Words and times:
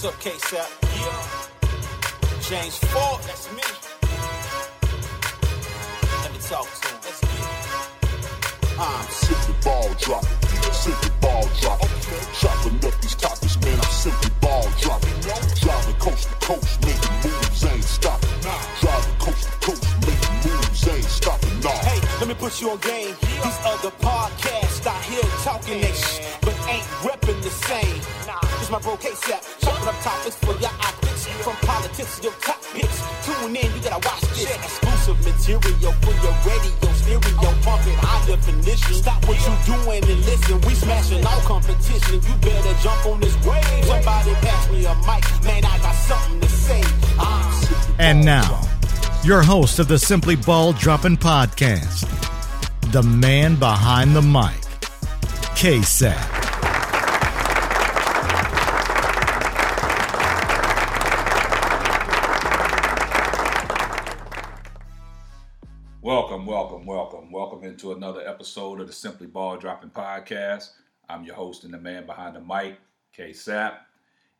What's 0.00 0.14
up, 0.14 0.20
K-Sap? 0.22 0.66
Yeah. 0.96 2.40
James 2.40 2.78
Ford, 2.88 3.20
that's 3.24 3.52
me. 3.52 3.60
Let 6.22 6.32
me 6.32 6.38
talk 6.40 6.64
to 6.72 6.88
him. 6.88 7.00
Let's 7.04 7.20
get 7.20 7.28
it. 7.36 8.78
Uh, 8.80 9.02
Simply 9.12 9.54
ball 9.62 9.92
dropping, 10.00 10.72
simply 10.72 11.10
ball 11.20 11.44
dropping. 11.60 11.90
Chopping 12.32 12.76
up 12.88 12.98
these 13.02 13.14
topics, 13.14 13.60
man, 13.60 13.76
I'm 13.76 13.90
simply 13.92 14.30
ball 14.40 14.64
dropping. 14.80 15.20
Driving 15.60 15.94
coast 15.96 16.28
to 16.30 16.34
coast, 16.46 16.80
making 16.80 17.16
moves, 17.20 17.64
ain't 17.66 17.84
stopping. 17.84 18.30
Driving 18.80 19.16
coast 19.20 19.52
to 19.52 19.66
coast, 19.66 19.84
making 20.08 20.50
moves, 20.50 20.88
ain't 20.88 21.04
stopping. 21.04 21.60
Nah. 21.60 21.76
Hey, 21.84 22.00
let 22.20 22.26
me 22.26 22.32
put 22.32 22.58
you 22.58 22.70
on 22.70 22.78
game. 22.78 23.14
These 23.20 23.60
other 23.68 23.90
podcasts 24.00 24.86
out 24.86 25.04
here 25.04 25.20
talking 25.44 25.82
that 25.82 25.94
shit, 25.94 26.24
but 26.40 26.56
ain't 26.72 26.88
repping 27.04 27.42
the 27.42 27.50
same. 27.50 28.00
Nah, 28.26 28.40
my 28.70 28.78
bro 28.78 28.96
K-Sap, 28.96 29.42
chopping 29.60 29.88
up 29.88 29.98
topics 30.00 30.36
for 30.36 30.54
your 30.58 30.70
optics. 30.70 31.26
From 31.42 31.56
politics 31.66 32.18
to 32.18 32.24
your 32.24 32.32
top 32.40 32.62
picks. 32.72 33.02
Tune 33.26 33.56
in, 33.56 33.66
you 33.74 33.80
gotta 33.82 34.06
watch 34.06 34.20
this. 34.30 34.46
Exclusive 34.46 35.18
material 35.26 35.92
for 36.02 36.14
your 36.22 36.34
radio, 36.46 36.92
stereo, 36.94 37.50
pumping 37.62 37.98
high 37.98 38.26
definition. 38.26 38.94
Stop 38.94 39.26
what 39.26 39.38
you 39.42 39.74
doing 39.74 40.04
and 40.04 40.24
listen. 40.24 40.60
We 40.62 40.74
smashing 40.74 41.26
all 41.26 41.40
competition. 41.40 42.20
You 42.22 42.34
better 42.40 42.74
jump 42.82 43.06
on 43.06 43.20
this 43.20 43.34
wave. 43.44 43.84
Somebody 43.84 44.34
pass 44.34 44.70
me 44.70 44.84
a 44.86 44.94
mic, 45.02 45.24
man. 45.44 45.64
I 45.64 45.78
got 45.78 45.94
something 45.94 46.40
to 46.40 46.48
say. 46.48 46.82
Ah. 47.18 47.96
And 47.98 48.24
now, 48.24 48.62
your 49.24 49.42
host 49.42 49.78
of 49.78 49.88
the 49.88 49.98
Simply 49.98 50.36
Ball 50.36 50.72
Dropping 50.74 51.16
Podcast, 51.16 52.06
the 52.92 53.02
man 53.02 53.56
behind 53.56 54.14
the 54.14 54.22
mic, 54.22 54.60
K-Sap. 55.56 56.39
Welcome, 66.80 66.96
welcome, 66.96 67.32
welcome, 67.32 67.64
into 67.64 67.92
another 67.92 68.26
episode 68.26 68.80
of 68.80 68.86
the 68.86 68.92
Simply 68.94 69.26
Ball 69.26 69.58
Dropping 69.58 69.90
Podcast. 69.90 70.70
I'm 71.10 71.24
your 71.24 71.34
host 71.34 71.64
and 71.64 71.74
the 71.74 71.78
man 71.78 72.06
behind 72.06 72.34
the 72.34 72.40
mic, 72.40 72.78
K 73.12 73.34
Sap. 73.34 73.86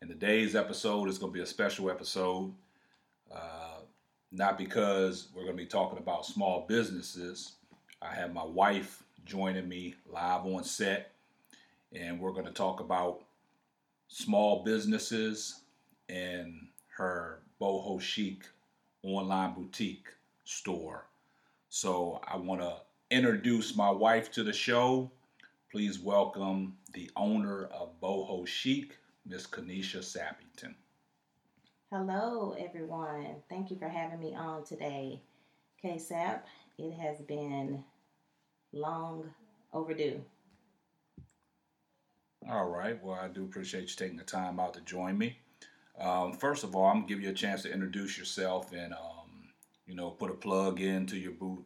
And 0.00 0.08
today's 0.08 0.56
episode 0.56 1.10
is 1.10 1.18
going 1.18 1.32
to 1.32 1.36
be 1.36 1.42
a 1.42 1.46
special 1.46 1.90
episode, 1.90 2.54
uh, 3.30 3.80
not 4.32 4.56
because 4.56 5.28
we're 5.34 5.42
going 5.44 5.56
to 5.56 5.62
be 5.62 5.68
talking 5.68 5.98
about 5.98 6.24
small 6.24 6.64
businesses. 6.66 7.56
I 8.00 8.14
have 8.14 8.32
my 8.32 8.44
wife 8.44 9.02
joining 9.26 9.68
me 9.68 9.96
live 10.10 10.46
on 10.46 10.64
set, 10.64 11.12
and 11.94 12.18
we're 12.18 12.32
going 12.32 12.46
to 12.46 12.52
talk 12.52 12.80
about 12.80 13.20
small 14.08 14.64
businesses 14.64 15.60
and 16.08 16.54
her 16.96 17.40
boho 17.60 18.00
chic 18.00 18.44
online 19.02 19.52
boutique 19.52 20.08
store. 20.44 21.04
So 21.72 22.20
I 22.26 22.36
want 22.36 22.62
to 22.62 22.74
introduce 23.12 23.76
my 23.76 23.90
wife 23.90 24.32
to 24.32 24.42
the 24.42 24.52
show. 24.52 25.12
Please 25.70 26.00
welcome 26.00 26.76
the 26.94 27.08
owner 27.14 27.66
of 27.66 28.00
Boho 28.00 28.44
Chic, 28.44 28.98
Miss 29.24 29.46
Kanisha 29.46 30.00
Sappington. 30.00 30.74
Hello, 31.92 32.56
everyone. 32.58 33.36
Thank 33.48 33.70
you 33.70 33.78
for 33.78 33.88
having 33.88 34.18
me 34.18 34.34
on 34.34 34.64
today. 34.64 35.22
KSAP, 35.84 36.40
it 36.76 36.92
has 36.94 37.20
been 37.20 37.84
long 38.72 39.30
overdue. 39.72 40.20
All 42.50 42.66
right. 42.66 43.00
Well, 43.00 43.14
I 43.14 43.28
do 43.28 43.44
appreciate 43.44 43.82
you 43.82 43.94
taking 43.94 44.16
the 44.16 44.24
time 44.24 44.58
out 44.58 44.74
to 44.74 44.80
join 44.80 45.16
me. 45.16 45.38
Um, 46.00 46.32
first 46.32 46.64
of 46.64 46.74
all, 46.74 46.86
I'm 46.86 47.02
gonna 47.02 47.06
give 47.06 47.20
you 47.20 47.30
a 47.30 47.32
chance 47.34 47.62
to 47.62 47.72
introduce 47.72 48.18
yourself 48.18 48.72
and 48.72 48.92
um, 48.92 49.19
you 49.90 49.96
know 49.96 50.10
put 50.10 50.30
a 50.30 50.34
plug 50.34 50.80
into 50.80 51.18
your 51.18 51.32
boot, 51.32 51.64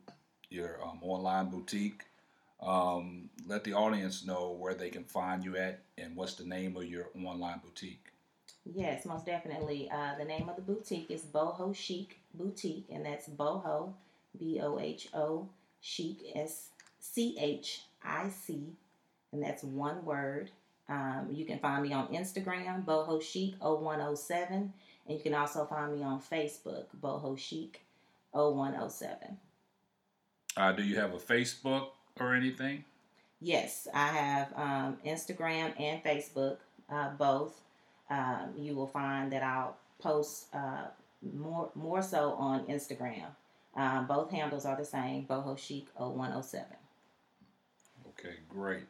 your 0.49 0.83
um, 0.83 0.99
online 1.03 1.51
boutique. 1.51 2.05
Um, 2.63 3.29
let 3.47 3.65
the 3.65 3.75
audience 3.75 4.25
know 4.25 4.53
where 4.59 4.73
they 4.73 4.89
can 4.89 5.05
find 5.05 5.45
you 5.45 5.59
at 5.59 5.83
and 5.99 6.17
what's 6.17 6.35
the 6.35 6.47
name 6.47 6.75
of 6.79 6.87
your 6.87 7.11
online 7.23 7.61
boutique. 7.63 8.07
Yes, 8.65 9.05
most 9.05 9.27
definitely. 9.27 9.91
Uh, 9.93 10.17
the 10.19 10.25
name 10.25 10.49
of 10.49 10.57
the 10.57 10.63
boutique 10.63 11.11
is 11.11 11.21
Boho 11.21 11.77
Chic 11.77 12.19
Boutique, 12.33 12.87
and 12.91 13.05
that's 13.05 13.29
Boho, 13.29 13.93
B 14.39 14.59
O 14.63 14.79
H 14.79 15.09
O, 15.13 15.47
Chic, 15.83 16.17
S 16.35 16.71
C 17.01 17.37
H 17.39 17.83
I 18.03 18.31
C, 18.31 18.73
and 19.33 19.43
that's 19.43 19.63
one 19.63 20.03
word. 20.03 20.51
Um, 20.89 21.29
you 21.31 21.45
can 21.45 21.59
find 21.59 21.83
me 21.83 21.93
on 21.93 22.09
Instagram, 22.09 22.87
Boho 22.87 23.21
Chic 23.21 23.55
0107, 23.61 24.73
and 25.07 25.19
you 25.19 25.23
can 25.23 25.35
also 25.35 25.67
find 25.67 25.95
me 25.95 26.03
on 26.03 26.23
Facebook, 26.23 26.87
Boho 27.03 27.37
Chic 27.37 27.84
0107. 28.35 29.39
Uh, 30.57 30.73
do 30.73 30.83
you 30.83 30.97
have 30.97 31.15
a 31.15 31.19
Facebook 31.19 31.89
or 32.21 32.35
anything? 32.35 32.85
Yes, 33.41 33.89
I 33.93 34.07
have 34.09 34.53
um, 34.57 34.99
Instagram 35.05 35.79
and 35.81 36.03
Facebook, 36.03 36.59
uh, 36.91 37.11
both. 37.19 37.61
Um, 38.11 38.55
you 38.57 38.75
will 38.75 38.87
find 38.87 39.33
that 39.33 39.43
I'll 39.43 39.77
post 39.99 40.47
uh, 40.55 40.87
more 41.33 41.71
more 41.75 42.03
so 42.03 42.33
on 42.35 42.67
Instagram. 42.67 43.27
Um, 43.77 44.07
both 44.07 44.31
handles 44.31 44.65
are 44.67 44.77
the 44.77 44.85
same, 44.85 45.27
Boho 45.27 45.59
Chic 45.59 45.89
0107. 45.97 46.67
Okay, 48.11 48.37
great. 48.49 48.85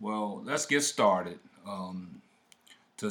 Well, 0.00 0.42
let's 0.44 0.66
get 0.66 0.82
started. 0.82 1.38
Um, 1.66 2.20
to 2.98 3.10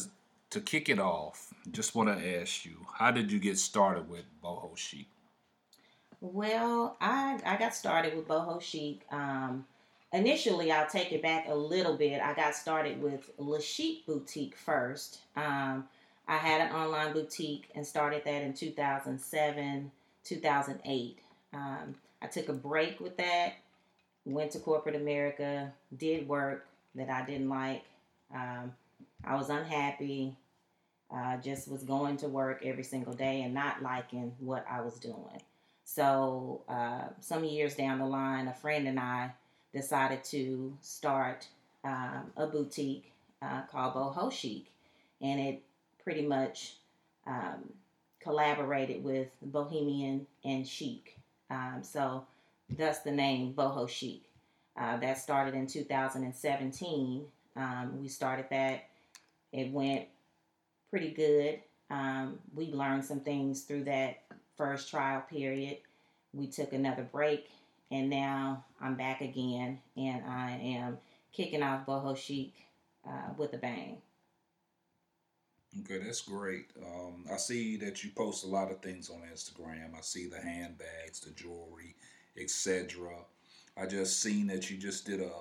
to 0.52 0.62
kick 0.62 0.90
it 0.90 1.00
off, 1.00 1.54
just 1.72 1.96
want 1.96 2.10
to 2.18 2.40
ask 2.42 2.66
you, 2.66 2.86
how 2.94 3.12
did 3.12 3.32
you 3.32 3.40
get 3.40 3.58
started 3.58 4.10
with 4.10 4.24
boho 4.44 4.78
chic? 4.78 5.08
Well, 6.22 6.98
I 7.00 7.40
I 7.46 7.58
got 7.58 7.76
started 7.76 8.16
with 8.16 8.28
boho 8.28 8.62
chic. 8.62 9.06
Um, 9.12 9.66
initially, 10.12 10.72
I'll 10.72 10.88
take 10.88 11.12
it 11.12 11.22
back 11.22 11.48
a 11.48 11.54
little 11.56 11.96
bit. 11.96 12.22
I 12.22 12.34
got 12.34 12.56
started 12.56 13.02
with 13.02 13.30
La 13.38 13.60
Chic 13.60 14.06
Boutique 14.06 14.56
first. 14.58 15.20
Um, 15.36 15.88
I 16.28 16.38
had 16.38 16.62
an 16.62 16.76
online 16.76 17.14
boutique 17.14 17.70
and 17.76 17.86
started 17.86 18.24
that 18.26 18.42
in 18.42 18.54
2007, 18.54 19.92
2008. 20.24 21.20
Um, 21.54 21.96
I 22.22 22.28
took 22.28 22.50
a 22.50 22.54
break 22.54 23.00
with 23.00 23.16
that, 23.18 23.54
went 24.26 24.52
to 24.52 24.60
corporate 24.60 24.96
America, 24.96 25.72
did 25.98 26.28
work 26.28 26.66
that 26.96 27.10
I 27.10 27.26
didn't 27.26 27.50
like. 27.50 27.84
Um, 28.34 28.74
I 29.24 29.36
was 29.36 29.50
unhappy. 29.50 30.36
Uh, 31.10 31.38
just 31.38 31.70
was 31.72 31.84
going 31.84 32.18
to 32.18 32.28
work 32.28 32.64
every 32.66 32.84
single 32.84 33.14
day 33.14 33.44
and 33.44 33.54
not 33.54 33.82
liking 33.82 34.34
what 34.40 34.66
I 34.70 34.82
was 34.82 34.96
doing. 35.00 35.42
So, 35.90 36.64
uh, 36.68 37.14
some 37.22 37.46
years 37.46 37.74
down 37.76 38.00
the 38.00 38.06
line, 38.06 38.50
a 38.50 38.54
friend 38.54 38.90
and 38.90 39.00
I 39.00 39.32
decided 39.74 40.22
to 40.26 40.76
start 40.82 41.48
um, 41.86 42.30
a 42.36 42.46
boutique 42.46 43.14
uh, 43.42 43.62
called 43.72 43.94
Boho 43.94 44.30
Chic, 44.30 44.70
and 45.22 45.40
it 45.40 45.64
pretty 46.04 46.24
much 46.28 46.76
um, 47.26 47.72
collaborated 48.20 49.02
with 49.02 49.30
Bohemian 49.42 50.28
and 50.44 50.68
Chic. 50.68 51.18
Um, 51.50 51.80
so, 51.84 52.26
thus 52.70 53.00
the 53.00 53.12
name 53.12 53.54
Boho 53.54 53.88
Chic. 53.88 54.24
Uh, 54.78 54.98
that 54.98 55.18
started 55.18 55.56
in 55.56 55.68
2017. 55.68 57.26
Um, 57.56 58.02
we 58.02 58.10
started 58.10 58.48
that. 58.52 58.90
It 59.54 59.72
went 59.72 60.06
pretty 60.90 61.12
good. 61.12 61.62
Um, 61.90 62.40
we 62.54 62.74
learned 62.74 63.06
some 63.06 63.22
things 63.22 63.62
through 63.62 63.86
that 63.86 64.24
first 64.58 64.90
trial 64.90 65.24
period. 65.30 65.78
We 66.34 66.48
took 66.48 66.74
another 66.74 67.08
break, 67.12 67.50
and 67.92 68.10
now 68.10 68.66
I'm 68.82 68.96
back 68.96 69.22
again, 69.22 69.80
and 69.96 70.24
I 70.26 70.52
am 70.52 70.98
kicking 71.32 71.64
off 71.64 71.86
Boho 71.86 72.18
Chic 72.18 72.54
uh, 73.08 73.34
with 73.38 73.54
a 73.54 73.58
bang. 73.58 73.98
Okay, 75.82 76.00
that's 76.00 76.22
great. 76.22 76.72
Um, 76.82 77.26
I 77.32 77.38
see 77.38 77.78
that 77.78 78.04
you 78.04 78.10
post 78.12 78.44
a 78.44 78.48
lot 78.48 78.72
of 78.72 78.82
things 78.82 79.10
on 79.10 79.22
Instagram. 79.32 79.96
I 79.96 80.02
see 80.02 80.28
the 80.28 80.42
handbags, 80.42 81.20
the 81.20 81.32
jewelry, 81.32 81.96
etc. 82.40 83.10
I 83.80 83.86
just 83.86 84.20
seen 84.22 84.48
that 84.48 84.70
you 84.70 84.78
just 84.78 85.06
did 85.06 85.22
a 85.22 85.32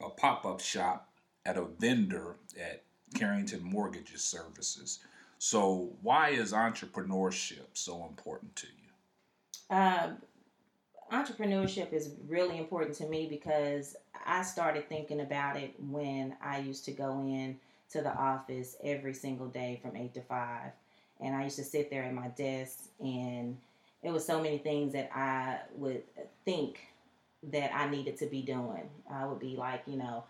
a 0.00 0.10
pop 0.10 0.44
up 0.44 0.60
shop 0.60 1.08
at 1.44 1.56
a 1.56 1.64
vendor 1.64 2.36
at 2.58 2.82
Carrington 3.14 3.62
Mortgages 3.62 4.22
Services. 4.22 5.00
So, 5.38 5.90
why 6.02 6.30
is 6.30 6.52
entrepreneurship 6.52 7.66
so 7.72 8.04
important 8.06 8.56
to 8.56 8.66
you? 8.66 9.76
Um, 9.76 10.18
entrepreneurship 11.12 11.92
is 11.92 12.10
really 12.26 12.58
important 12.58 12.96
to 12.96 13.06
me 13.06 13.28
because 13.28 13.96
I 14.26 14.42
started 14.42 14.88
thinking 14.88 15.20
about 15.20 15.56
it 15.56 15.74
when 15.78 16.36
I 16.42 16.58
used 16.58 16.84
to 16.86 16.90
go 16.90 17.20
in 17.20 17.56
to 17.90 18.02
the 18.02 18.12
office 18.12 18.76
every 18.82 19.14
single 19.14 19.46
day 19.46 19.78
from 19.80 19.96
eight 19.96 20.12
to 20.14 20.22
five, 20.22 20.72
and 21.20 21.36
I 21.36 21.44
used 21.44 21.56
to 21.56 21.64
sit 21.64 21.88
there 21.88 22.02
at 22.02 22.12
my 22.12 22.28
desk, 22.28 22.88
and 22.98 23.56
it 24.02 24.10
was 24.10 24.24
so 24.24 24.42
many 24.42 24.58
things 24.58 24.92
that 24.92 25.10
I 25.14 25.60
would 25.76 26.02
think 26.44 26.80
that 27.44 27.72
I 27.72 27.88
needed 27.88 28.16
to 28.18 28.26
be 28.26 28.42
doing. 28.42 28.90
I 29.08 29.24
would 29.24 29.38
be 29.38 29.56
like, 29.56 29.82
you 29.86 29.96
know, 29.96 30.24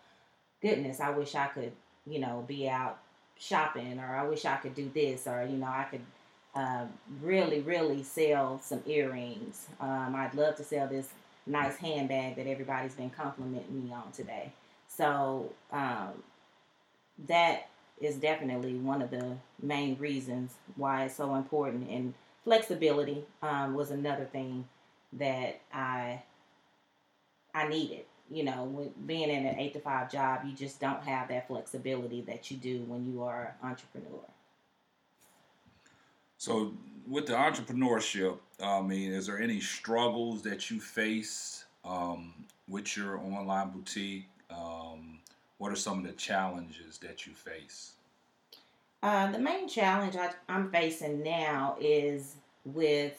goodness, 0.61 0.99
I 0.99 1.09
wish 1.09 1.33
I 1.33 1.47
could, 1.47 1.71
you 2.05 2.19
know, 2.19 2.45
be 2.47 2.69
out 2.69 2.99
shopping, 3.39 3.99
or 3.99 4.15
I 4.15 4.23
wish 4.27 4.45
I 4.45 4.57
could 4.57 4.75
do 4.75 4.91
this, 4.93 5.25
or 5.25 5.43
you 5.49 5.57
know, 5.57 5.67
I 5.67 5.87
could 5.89 6.01
uh, 6.55 6.85
really, 7.21 7.61
really 7.61 8.03
sell 8.03 8.59
some 8.61 8.83
earrings. 8.85 9.67
Um, 9.79 10.13
I'd 10.15 10.35
love 10.35 10.55
to 10.57 10.63
sell 10.63 10.87
this 10.87 11.09
nice 11.47 11.77
handbag 11.77 12.35
that 12.35 12.47
everybody's 12.47 12.93
been 12.93 13.09
complimenting 13.09 13.83
me 13.83 13.93
on 13.93 14.11
today. 14.11 14.51
So 14.87 15.51
um, 15.71 16.23
that 17.27 17.69
is 17.99 18.15
definitely 18.15 18.75
one 18.75 19.01
of 19.01 19.09
the 19.09 19.37
main 19.61 19.97
reasons 19.97 20.53
why 20.75 21.05
it's 21.05 21.15
so 21.15 21.35
important. 21.35 21.89
And 21.89 22.13
flexibility 22.43 23.25
um, 23.41 23.73
was 23.73 23.91
another 23.91 24.25
thing 24.25 24.67
that 25.13 25.61
I 25.73 26.21
I 27.53 27.67
needed. 27.67 28.05
You 28.31 28.43
know, 28.43 28.91
being 29.05 29.29
in 29.29 29.45
an 29.45 29.59
eight 29.59 29.73
to 29.73 29.79
five 29.79 30.11
job, 30.11 30.41
you 30.45 30.53
just 30.53 30.79
don't 30.79 31.03
have 31.03 31.29
that 31.29 31.47
flexibility 31.47 32.21
that 32.21 32.51
you 32.51 32.57
do 32.57 32.83
when 32.87 33.11
you 33.11 33.23
are 33.23 33.55
an 33.61 33.69
entrepreneur. 33.69 34.21
So, 36.37 36.73
with 37.07 37.25
the 37.25 37.33
entrepreneurship, 37.33 38.37
I 38.61 38.81
mean, 38.81 39.11
is 39.11 39.27
there 39.27 39.39
any 39.39 39.59
struggles 39.59 40.41
that 40.43 40.69
you 40.69 40.79
face 40.79 41.65
um, 41.83 42.33
with 42.67 42.95
your 42.95 43.17
online 43.17 43.71
boutique? 43.71 44.27
Um, 44.49 45.19
what 45.57 45.71
are 45.71 45.75
some 45.75 45.99
of 45.99 46.05
the 46.05 46.13
challenges 46.13 46.97
that 46.99 47.25
you 47.25 47.33
face? 47.33 47.93
Uh, 49.01 49.31
the 49.31 49.39
main 49.39 49.67
challenge 49.67 50.15
I, 50.15 50.31
I'm 50.47 50.71
facing 50.71 51.23
now 51.23 51.77
is 51.79 52.35
with 52.65 53.17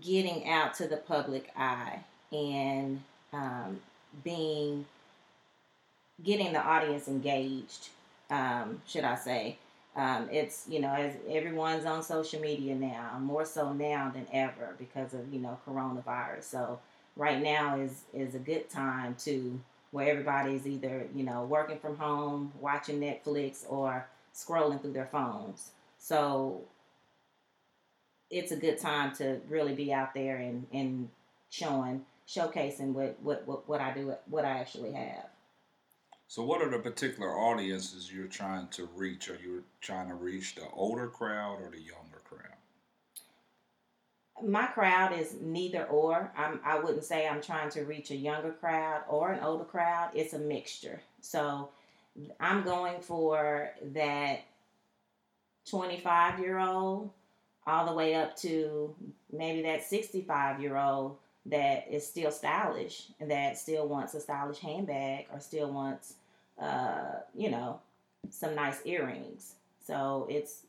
getting 0.00 0.48
out 0.48 0.74
to 0.74 0.88
the 0.88 0.96
public 0.96 1.50
eye 1.56 2.00
and 2.32 3.02
um, 3.32 3.80
being 4.24 4.84
getting 6.22 6.52
the 6.52 6.60
audience 6.60 7.08
engaged, 7.08 7.90
um, 8.30 8.80
should 8.86 9.04
I 9.04 9.16
say? 9.16 9.58
Um, 9.94 10.28
it's 10.30 10.66
you 10.68 10.80
know 10.80 10.92
as 10.92 11.14
everyone's 11.28 11.86
on 11.86 12.02
social 12.02 12.40
media 12.40 12.74
now, 12.74 13.18
more 13.18 13.44
so 13.44 13.72
now 13.72 14.10
than 14.12 14.26
ever 14.32 14.74
because 14.78 15.14
of 15.14 15.32
you 15.32 15.40
know 15.40 15.58
coronavirus. 15.66 16.44
So 16.44 16.78
right 17.16 17.42
now 17.42 17.78
is 17.78 18.02
is 18.12 18.34
a 18.34 18.38
good 18.38 18.68
time 18.68 19.14
to 19.20 19.58
where 19.92 20.10
everybody's 20.10 20.66
either 20.66 21.06
you 21.14 21.24
know 21.24 21.44
working 21.44 21.78
from 21.78 21.96
home, 21.96 22.52
watching 22.60 23.00
Netflix, 23.00 23.64
or 23.68 24.06
scrolling 24.34 24.80
through 24.80 24.92
their 24.92 25.06
phones. 25.06 25.70
So 25.98 26.60
it's 28.30 28.52
a 28.52 28.56
good 28.56 28.78
time 28.78 29.14
to 29.16 29.40
really 29.48 29.74
be 29.74 29.92
out 29.92 30.12
there 30.14 30.36
and, 30.36 30.66
and 30.72 31.08
showing 31.50 32.04
showcasing 32.28 32.92
what, 32.92 33.18
what, 33.22 33.46
what, 33.46 33.68
what 33.68 33.80
I 33.80 33.92
do 33.92 34.14
what 34.26 34.44
I 34.44 34.58
actually 34.58 34.92
have. 34.92 35.26
So, 36.28 36.42
what 36.42 36.60
are 36.60 36.68
the 36.68 36.78
particular 36.78 37.30
audiences 37.30 38.12
you're 38.12 38.26
trying 38.26 38.68
to 38.68 38.88
reach? 38.96 39.30
Are 39.30 39.38
you 39.40 39.62
trying 39.80 40.08
to 40.08 40.14
reach 40.14 40.56
the 40.56 40.68
older 40.72 41.06
crowd 41.06 41.60
or 41.62 41.70
the 41.70 41.78
younger 41.80 42.20
crowd? 42.24 42.42
My 44.44 44.66
crowd 44.66 45.18
is 45.18 45.36
neither 45.40 45.84
or. 45.84 46.32
I'm, 46.36 46.60
I 46.64 46.80
wouldn't 46.80 47.04
say 47.04 47.28
I'm 47.28 47.40
trying 47.40 47.70
to 47.70 47.82
reach 47.82 48.10
a 48.10 48.16
younger 48.16 48.50
crowd 48.50 49.02
or 49.08 49.32
an 49.32 49.40
older 49.42 49.64
crowd. 49.64 50.10
It's 50.14 50.34
a 50.34 50.38
mixture. 50.38 51.00
So, 51.20 51.68
I'm 52.40 52.64
going 52.64 53.00
for 53.00 53.70
that 53.92 54.40
25 55.70 56.40
year 56.40 56.58
old 56.58 57.10
all 57.68 57.86
the 57.86 57.92
way 57.92 58.14
up 58.14 58.36
to 58.36 58.94
maybe 59.32 59.62
that 59.62 59.84
65 59.84 60.60
year 60.60 60.76
old 60.76 61.18
that 61.50 61.86
is 61.90 62.06
still 62.06 62.30
stylish 62.30 63.08
and 63.20 63.30
that 63.30 63.56
still 63.58 63.86
wants 63.86 64.14
a 64.14 64.20
stylish 64.20 64.58
handbag 64.58 65.26
or 65.32 65.40
still 65.40 65.70
wants, 65.70 66.14
uh, 66.60 67.20
you 67.34 67.50
know, 67.50 67.80
some 68.30 68.54
nice 68.54 68.80
earrings. 68.84 69.54
So 69.86 70.26
it's, 70.28 70.62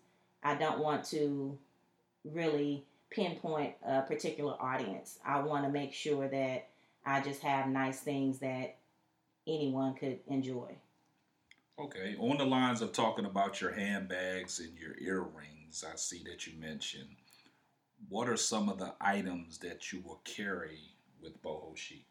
I 0.44 0.56
don't 0.56 0.80
want 0.80 1.04
to 1.06 1.58
really 2.24 2.84
pinpoint 3.10 3.74
a 3.86 4.02
particular 4.02 4.54
audience. 4.62 5.20
I 5.26 5.40
want 5.40 5.66
to 5.66 5.72
make 5.72 5.94
sure 5.94 6.28
that 6.28 6.68
I 7.06 7.22
just 7.22 7.42
have 7.42 7.68
nice 7.68 8.00
things 8.00 8.40
that 8.40 8.76
anyone 9.48 9.96
could 9.96 10.20
enjoy. 10.28 10.76
Okay, 11.80 12.16
on 12.20 12.38
the 12.38 12.46
lines 12.46 12.82
of 12.82 12.92
talking 12.92 13.26
about 13.26 13.62
your 13.62 13.72
handbags 13.72 14.60
and 14.60 14.76
your 14.78 14.98
earrings, 15.00 15.86
I 15.88 15.96
see 15.96 16.24
that 16.26 16.48
you 16.48 16.60
mentioned 16.60 17.16
what 18.10 18.30
are 18.30 18.38
some 18.38 18.70
of 18.70 18.80
the 18.80 18.94
items 19.02 19.58
that 19.60 19.92
you 19.92 20.02
will 20.02 20.22
carry 20.24 20.92
with 21.22 21.42
boho 21.42 21.76
chic? 21.76 22.06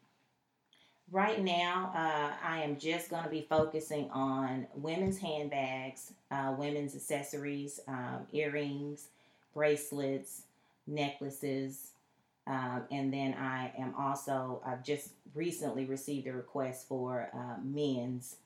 Right 1.09 1.41
now, 1.41 1.91
uh, 1.95 2.45
I 2.45 2.63
am 2.63 2.77
just 2.77 3.09
going 3.09 3.23
to 3.23 3.29
be 3.29 3.45
focusing 3.49 4.09
on 4.11 4.67
women's 4.75 5.17
handbags, 5.19 6.11
uh, 6.31 6.53
women's 6.57 6.95
accessories, 6.95 7.79
um, 7.87 8.27
earrings, 8.33 9.07
bracelets, 9.53 10.41
necklaces, 10.85 11.91
um, 12.47 12.83
and 12.91 13.13
then 13.13 13.33
I 13.33 13.73
am 13.77 13.93
also, 13.97 14.61
I've 14.65 14.83
just 14.83 15.09
recently 15.35 15.85
received 15.85 16.27
a 16.27 16.33
request 16.33 16.87
for 16.87 17.29
uh, 17.33 17.61
men's 17.61 18.37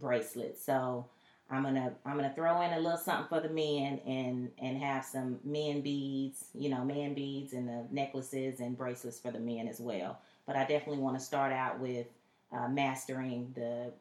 bracelets. 0.00 0.64
So 0.64 1.06
I'm 1.50 1.64
gonna 1.64 1.92
I'm 2.06 2.16
gonna 2.16 2.32
throw 2.34 2.60
in 2.62 2.72
a 2.72 2.78
little 2.78 2.96
something 2.96 3.26
for 3.28 3.40
the 3.40 3.52
men 3.52 4.00
and 4.06 4.50
and 4.58 4.78
have 4.78 5.04
some 5.04 5.40
men 5.44 5.80
beads, 5.80 6.44
you 6.54 6.68
know, 6.68 6.84
man 6.84 7.14
beads 7.14 7.52
and 7.52 7.68
the 7.68 7.84
necklaces 7.90 8.60
and 8.60 8.78
bracelets 8.78 9.18
for 9.18 9.32
the 9.32 9.40
men 9.40 9.66
as 9.66 9.80
well. 9.80 10.20
But 10.46 10.56
I 10.56 10.60
definitely 10.60 11.02
want 11.02 11.18
to 11.18 11.24
start 11.24 11.52
out 11.52 11.80
with 11.80 12.06
uh, 12.52 12.68
mastering 12.68 13.52
the 13.56 13.92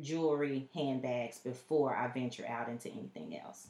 jewelry 0.00 0.68
handbags 0.74 1.38
before 1.38 1.96
I 1.96 2.06
venture 2.08 2.46
out 2.48 2.68
into 2.68 2.88
anything 2.88 3.38
else. 3.38 3.68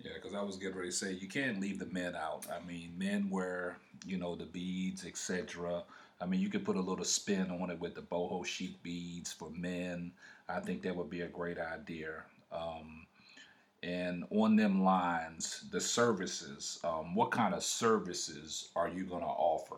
Yeah, 0.00 0.12
because 0.14 0.34
I 0.34 0.42
was 0.42 0.56
getting 0.56 0.76
ready 0.76 0.90
to 0.90 0.96
say 0.96 1.12
you 1.12 1.28
can't 1.28 1.60
leave 1.60 1.78
the 1.78 1.86
men 1.86 2.14
out. 2.14 2.46
I 2.50 2.64
mean, 2.66 2.92
men 2.96 3.30
wear 3.30 3.76
you 4.06 4.18
know 4.18 4.34
the 4.34 4.46
beads, 4.46 5.06
etc. 5.06 5.82
I 6.20 6.26
mean, 6.26 6.40
you 6.40 6.48
could 6.48 6.64
put 6.64 6.76
a 6.76 6.80
little 6.80 7.04
spin 7.04 7.50
on 7.50 7.70
it 7.70 7.78
with 7.78 7.94
the 7.94 8.02
boho 8.02 8.44
chic 8.44 8.82
beads 8.82 9.32
for 9.32 9.50
men. 9.50 10.12
I 10.48 10.60
think 10.60 10.82
that 10.82 10.96
would 10.96 11.10
be 11.10 11.22
a 11.22 11.28
great 11.28 11.58
idea. 11.58 12.22
Um, 12.50 13.06
and 13.82 14.24
on 14.30 14.56
them 14.56 14.82
lines, 14.82 15.64
the 15.70 15.80
services, 15.80 16.80
um, 16.82 17.14
what 17.14 17.30
kind 17.30 17.54
of 17.54 17.62
services 17.62 18.70
are 18.74 18.88
you 18.88 19.04
going 19.04 19.22
to 19.22 19.28
offer? 19.28 19.76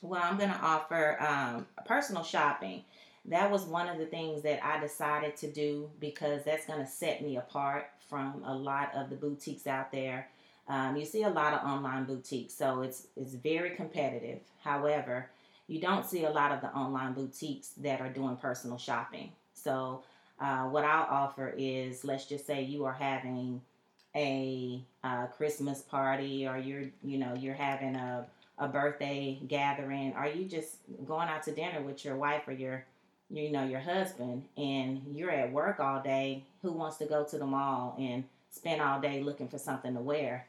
Well, 0.00 0.22
I'm 0.22 0.38
going 0.38 0.50
to 0.50 0.60
offer 0.60 1.20
um, 1.20 1.66
personal 1.84 2.22
shopping. 2.22 2.84
That 3.24 3.50
was 3.50 3.62
one 3.64 3.88
of 3.88 3.98
the 3.98 4.06
things 4.06 4.42
that 4.42 4.64
I 4.64 4.80
decided 4.80 5.36
to 5.38 5.50
do 5.50 5.90
because 6.00 6.44
that's 6.44 6.66
going 6.66 6.80
to 6.80 6.90
set 6.90 7.22
me 7.22 7.36
apart 7.36 7.90
from 8.08 8.42
a 8.44 8.54
lot 8.54 8.92
of 8.94 9.10
the 9.10 9.16
boutiques 9.16 9.66
out 9.66 9.92
there. 9.92 10.28
Um, 10.68 10.96
you 10.96 11.04
see 11.04 11.24
a 11.24 11.30
lot 11.30 11.54
of 11.54 11.64
online 11.68 12.04
boutiques, 12.04 12.54
so 12.54 12.82
it's 12.82 13.08
it's 13.16 13.34
very 13.34 13.70
competitive. 13.70 14.40
However, 14.62 15.28
you 15.66 15.80
don't 15.80 16.04
see 16.04 16.24
a 16.24 16.30
lot 16.30 16.52
of 16.52 16.60
the 16.60 16.68
online 16.68 17.14
boutiques 17.14 17.68
that 17.78 18.00
are 18.00 18.08
doing 18.08 18.36
personal 18.36 18.78
shopping. 18.78 19.32
So, 19.54 20.02
uh, 20.40 20.64
what 20.64 20.84
I'll 20.84 21.06
offer 21.10 21.54
is 21.56 22.04
let's 22.04 22.26
just 22.26 22.46
say 22.46 22.62
you 22.62 22.84
are 22.84 22.92
having 22.92 23.60
a 24.14 24.82
uh, 25.04 25.26
Christmas 25.26 25.80
party 25.82 26.46
or 26.46 26.58
you're, 26.58 26.84
you 27.02 27.18
know, 27.18 27.34
you're 27.34 27.54
having 27.54 27.96
a, 27.96 28.26
a 28.58 28.68
birthday 28.68 29.38
gathering 29.48 30.14
or 30.16 30.26
you 30.26 30.44
just 30.44 30.76
going 31.06 31.28
out 31.28 31.42
to 31.44 31.52
dinner 31.52 31.80
with 31.80 32.04
your 32.04 32.16
wife 32.16 32.46
or 32.46 32.52
your, 32.52 32.84
you 33.30 33.50
know, 33.50 33.64
your 33.64 33.80
husband 33.80 34.44
and 34.56 35.02
you're 35.12 35.30
at 35.30 35.50
work 35.52 35.80
all 35.80 36.02
day. 36.02 36.44
Who 36.62 36.72
wants 36.72 36.98
to 36.98 37.06
go 37.06 37.24
to 37.24 37.38
the 37.38 37.46
mall 37.46 37.96
and 37.98 38.24
spend 38.50 38.82
all 38.82 39.00
day 39.00 39.22
looking 39.22 39.48
for 39.48 39.58
something 39.58 39.94
to 39.94 40.00
wear? 40.00 40.46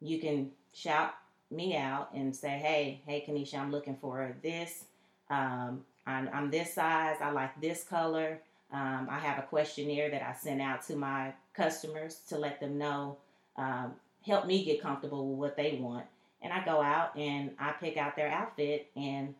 You 0.00 0.18
can 0.18 0.50
shout 0.72 1.14
me 1.50 1.76
out 1.76 2.10
and 2.14 2.34
say, 2.34 2.50
hey, 2.50 3.00
hey, 3.06 3.24
Kanisha, 3.26 3.58
I'm 3.58 3.70
looking 3.70 3.96
for 3.96 4.34
this. 4.42 4.84
Um, 5.30 5.84
I'm, 6.06 6.28
I'm 6.32 6.50
this 6.50 6.74
size. 6.74 7.16
I 7.20 7.30
like 7.30 7.60
this 7.60 7.84
color. 7.84 8.40
Um, 8.72 9.08
I 9.10 9.18
have 9.18 9.38
a 9.38 9.42
questionnaire 9.42 10.10
that 10.10 10.22
I 10.22 10.34
send 10.34 10.60
out 10.60 10.82
to 10.88 10.96
my 10.96 11.32
customers 11.54 12.20
to 12.28 12.38
let 12.38 12.60
them 12.60 12.78
know, 12.78 13.16
um, 13.56 13.94
help 14.24 14.46
me 14.46 14.64
get 14.64 14.82
comfortable 14.82 15.30
with 15.30 15.38
what 15.38 15.56
they 15.56 15.78
want. 15.80 16.06
And 16.42 16.52
I 16.52 16.64
go 16.64 16.82
out 16.82 17.16
and 17.16 17.52
I 17.58 17.72
pick 17.72 17.96
out 17.96 18.16
their 18.16 18.28
outfit, 18.28 18.90
and 18.96 19.34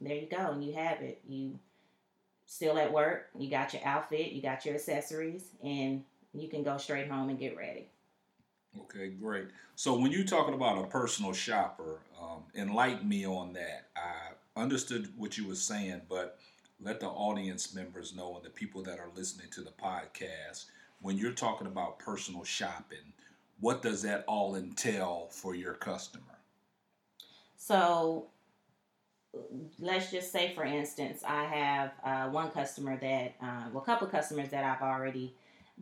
there 0.00 0.16
you 0.16 0.26
go, 0.26 0.52
and 0.52 0.64
you 0.64 0.74
have 0.74 1.00
it. 1.00 1.20
You 1.28 1.58
still 2.46 2.78
at 2.78 2.92
work, 2.92 3.28
you 3.38 3.50
got 3.50 3.72
your 3.72 3.82
outfit, 3.84 4.32
you 4.32 4.42
got 4.42 4.64
your 4.64 4.74
accessories, 4.74 5.44
and 5.62 6.02
you 6.32 6.48
can 6.48 6.62
go 6.62 6.76
straight 6.76 7.08
home 7.08 7.28
and 7.28 7.38
get 7.38 7.56
ready. 7.56 7.86
Okay, 8.82 9.08
great. 9.08 9.48
So 9.76 9.96
when 9.98 10.10
you're 10.12 10.24
talking 10.24 10.54
about 10.54 10.82
a 10.82 10.86
personal 10.86 11.32
shopper, 11.32 12.00
um, 12.20 12.44
enlighten 12.54 13.08
me 13.08 13.26
on 13.26 13.52
that. 13.54 13.88
I 13.96 14.60
understood 14.60 15.12
what 15.16 15.38
you 15.38 15.48
were 15.48 15.54
saying, 15.54 16.02
but 16.08 16.38
let 16.80 17.00
the 17.00 17.06
audience 17.06 17.74
members 17.74 18.14
know 18.14 18.36
and 18.36 18.44
the 18.44 18.50
people 18.50 18.82
that 18.82 18.98
are 18.98 19.10
listening 19.14 19.48
to 19.52 19.62
the 19.62 19.70
podcast 19.70 20.66
when 21.04 21.18
you're 21.18 21.32
talking 21.32 21.66
about 21.66 21.98
personal 21.98 22.44
shopping, 22.44 23.12
what 23.60 23.82
does 23.82 24.00
that 24.02 24.24
all 24.26 24.56
entail 24.56 25.28
for 25.30 25.54
your 25.54 25.74
customer? 25.74 26.38
So, 27.58 28.28
let's 29.78 30.10
just 30.10 30.32
say, 30.32 30.54
for 30.54 30.64
instance, 30.64 31.22
I 31.26 31.44
have 31.44 31.92
uh, 32.04 32.30
one 32.30 32.50
customer 32.52 32.96
that, 32.96 33.34
uh, 33.42 33.68
well, 33.70 33.82
a 33.82 33.86
couple 33.86 34.06
customers 34.06 34.48
that 34.48 34.64
I've 34.64 34.80
already 34.80 35.34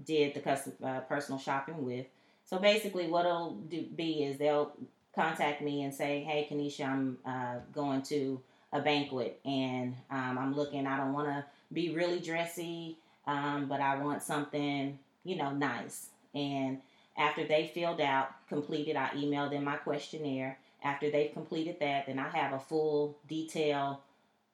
did 0.05 0.35
the 0.35 0.41
custom 0.41 0.73
uh, 0.83 1.01
personal 1.01 1.39
shopping 1.39 1.85
with. 1.85 2.07
So 2.45 2.59
basically, 2.59 3.09
what 3.09 3.25
it'll 3.25 3.55
do, 3.55 3.87
be 3.95 4.25
is 4.25 4.39
they'll 4.39 4.73
contact 5.15 5.63
me 5.63 5.83
and 5.83 5.95
say, 5.95 6.23
"Hey, 6.23 6.47
Kanisha, 6.51 6.87
I'm 6.87 7.19
uh, 7.25 7.57
going 7.73 8.03
to 8.05 8.41
a 8.73 8.81
banquet 8.81 9.41
and 9.45 9.95
um, 10.11 10.39
I'm 10.39 10.55
looking. 10.55 10.87
I 10.87 10.97
don't 10.97 11.13
want 11.13 11.29
to 11.29 11.45
be 11.73 11.95
really 11.95 12.21
dressy, 12.21 12.97
um, 13.27 13.67
but 13.69 13.81
I 13.81 13.99
want 13.99 14.23
something, 14.23 14.99
you 15.25 15.37
know, 15.37 15.51
nice." 15.51 16.09
And 16.35 16.81
after 17.17 17.47
they 17.47 17.71
filled 17.75 18.01
out, 18.01 18.31
completed, 18.49 18.97
I 18.97 19.09
emailed 19.11 19.51
them 19.51 19.65
my 19.65 19.77
questionnaire. 19.77 20.59
After 20.83 21.11
they've 21.11 21.33
completed 21.33 21.77
that, 21.81 22.07
then 22.07 22.19
I 22.19 22.29
have 22.31 22.53
a 22.53 22.59
full 22.59 23.17
detail, 23.29 24.01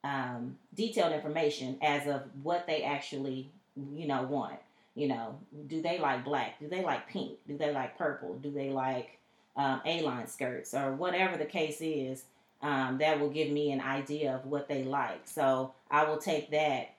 um, 0.03 0.57
detailed 0.75 1.13
information 1.13 1.77
as 1.81 2.07
of 2.07 2.23
what 2.43 2.67
they 2.67 2.83
actually, 2.83 3.49
you 3.75 4.07
know, 4.07 4.23
want. 4.23 4.59
You 4.95 5.07
know, 5.07 5.39
do 5.67 5.81
they 5.81 5.99
like 5.99 6.25
black? 6.25 6.59
Do 6.59 6.67
they 6.67 6.83
like 6.83 7.07
pink? 7.07 7.39
Do 7.47 7.57
they 7.57 7.73
like 7.73 7.97
purple? 7.97 8.35
Do 8.35 8.51
they 8.51 8.69
like 8.69 9.19
um, 9.55 9.81
A-line 9.85 10.27
skirts 10.27 10.73
or 10.73 10.93
whatever 10.93 11.37
the 11.37 11.45
case 11.45 11.79
is? 11.81 12.23
Um, 12.61 12.97
that 12.97 13.19
will 13.19 13.29
give 13.29 13.49
me 13.49 13.71
an 13.71 13.79
idea 13.79 14.35
of 14.35 14.45
what 14.45 14.67
they 14.67 14.83
like. 14.83 15.21
So 15.25 15.73
I 15.89 16.03
will 16.03 16.17
take 16.17 16.51
that 16.51 16.95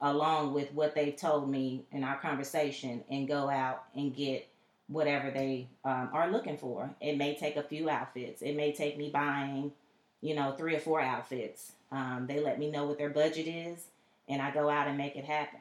along 0.00 0.54
with 0.54 0.72
what 0.72 0.94
they've 0.94 1.16
told 1.16 1.48
me 1.48 1.84
in 1.92 2.04
our 2.04 2.18
conversation 2.20 3.04
and 3.10 3.28
go 3.28 3.48
out 3.48 3.84
and 3.94 4.14
get 4.14 4.48
whatever 4.88 5.30
they 5.30 5.68
um, 5.84 6.10
are 6.12 6.30
looking 6.30 6.56
for. 6.56 6.90
It 7.00 7.16
may 7.16 7.34
take 7.34 7.56
a 7.56 7.62
few 7.62 7.88
outfits. 7.88 8.42
It 8.42 8.56
may 8.56 8.72
take 8.72 8.96
me 8.96 9.10
buying, 9.10 9.72
you 10.20 10.34
know, 10.34 10.52
three 10.52 10.74
or 10.74 10.80
four 10.80 11.00
outfits. 11.00 11.72
Um, 11.92 12.26
they 12.28 12.40
let 12.40 12.58
me 12.58 12.70
know 12.70 12.86
what 12.86 12.98
their 12.98 13.10
budget 13.10 13.46
is, 13.46 13.86
and 14.28 14.42
I 14.42 14.50
go 14.50 14.68
out 14.68 14.88
and 14.88 14.98
make 14.98 15.16
it 15.16 15.24
happen. 15.24 15.60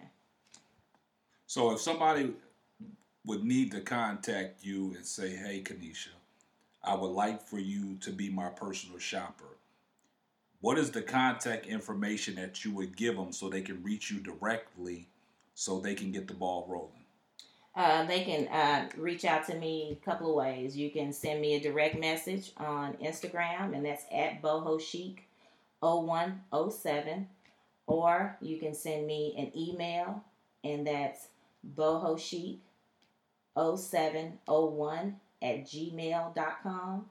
So 1.47 1.71
if 1.71 1.79
somebody 1.79 2.33
would 3.25 3.45
need 3.45 3.71
to 3.71 3.79
contact 3.79 4.65
you 4.65 4.93
and 4.95 5.05
say, 5.05 5.29
"Hey, 5.33 5.63
Kanisha, 5.63 6.09
I 6.83 6.93
would 6.93 7.11
like 7.11 7.41
for 7.41 7.57
you 7.57 7.95
to 7.99 8.11
be 8.11 8.29
my 8.29 8.49
personal 8.49 8.99
shopper." 8.99 9.57
What 10.59 10.77
is 10.77 10.91
the 10.91 11.01
contact 11.01 11.65
information 11.65 12.35
that 12.35 12.65
you 12.65 12.73
would 12.73 12.97
give 12.97 13.15
them 13.15 13.31
so 13.31 13.47
they 13.47 13.61
can 13.61 13.81
reach 13.81 14.11
you 14.11 14.19
directly, 14.19 15.07
so 15.53 15.79
they 15.79 15.95
can 15.95 16.11
get 16.11 16.27
the 16.27 16.33
ball 16.33 16.65
rolling? 16.67 17.05
Uh, 17.75 18.05
they 18.05 18.23
can 18.25 18.47
uh, 18.47 18.89
reach 18.97 19.23
out 19.23 19.45
to 19.47 19.55
me 19.55 19.97
a 20.01 20.05
couple 20.05 20.29
of 20.29 20.35
ways. 20.35 20.75
You 20.75 20.89
can 20.89 21.13
send 21.13 21.39
me 21.39 21.55
a 21.55 21.61
direct 21.61 21.97
message 21.97 22.51
on 22.57 22.95
Instagram, 22.95 23.73
and 23.73 23.85
that's 23.85 24.03
at 24.11 24.41
boho 24.41 24.81
chic 24.81 25.29
0107. 25.79 27.29
Or 27.85 28.35
you 28.41 28.57
can 28.57 28.73
send 28.73 29.07
me 29.07 29.33
an 29.37 29.57
email, 29.57 30.23
and 30.63 30.85
that's 30.85 31.27
boho 31.65 32.19
chic 32.19 32.59
0701 33.55 35.15
at 35.41 35.65
gmail.com. 35.65 37.05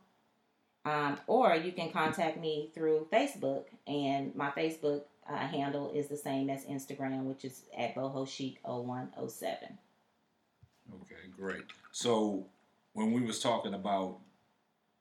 Um, 0.84 1.18
or 1.26 1.56
you 1.56 1.72
can 1.72 1.90
contact 1.90 2.38
me 2.38 2.70
through 2.72 3.08
Facebook, 3.12 3.64
and 3.88 4.34
my 4.36 4.50
Facebook 4.50 5.02
uh, 5.28 5.36
handle 5.36 5.90
is 5.92 6.06
the 6.06 6.16
same 6.16 6.48
as 6.48 6.64
Instagram, 6.64 7.24
which 7.24 7.44
is 7.44 7.62
at 7.76 7.96
boho 7.96 8.28
chic 8.28 8.60
0107. 8.64 9.78
Okay, 10.94 11.28
great. 11.36 11.64
So 11.90 12.46
when 12.92 13.10
we 13.12 13.22
was 13.22 13.40
talking 13.40 13.74
about, 13.74 14.18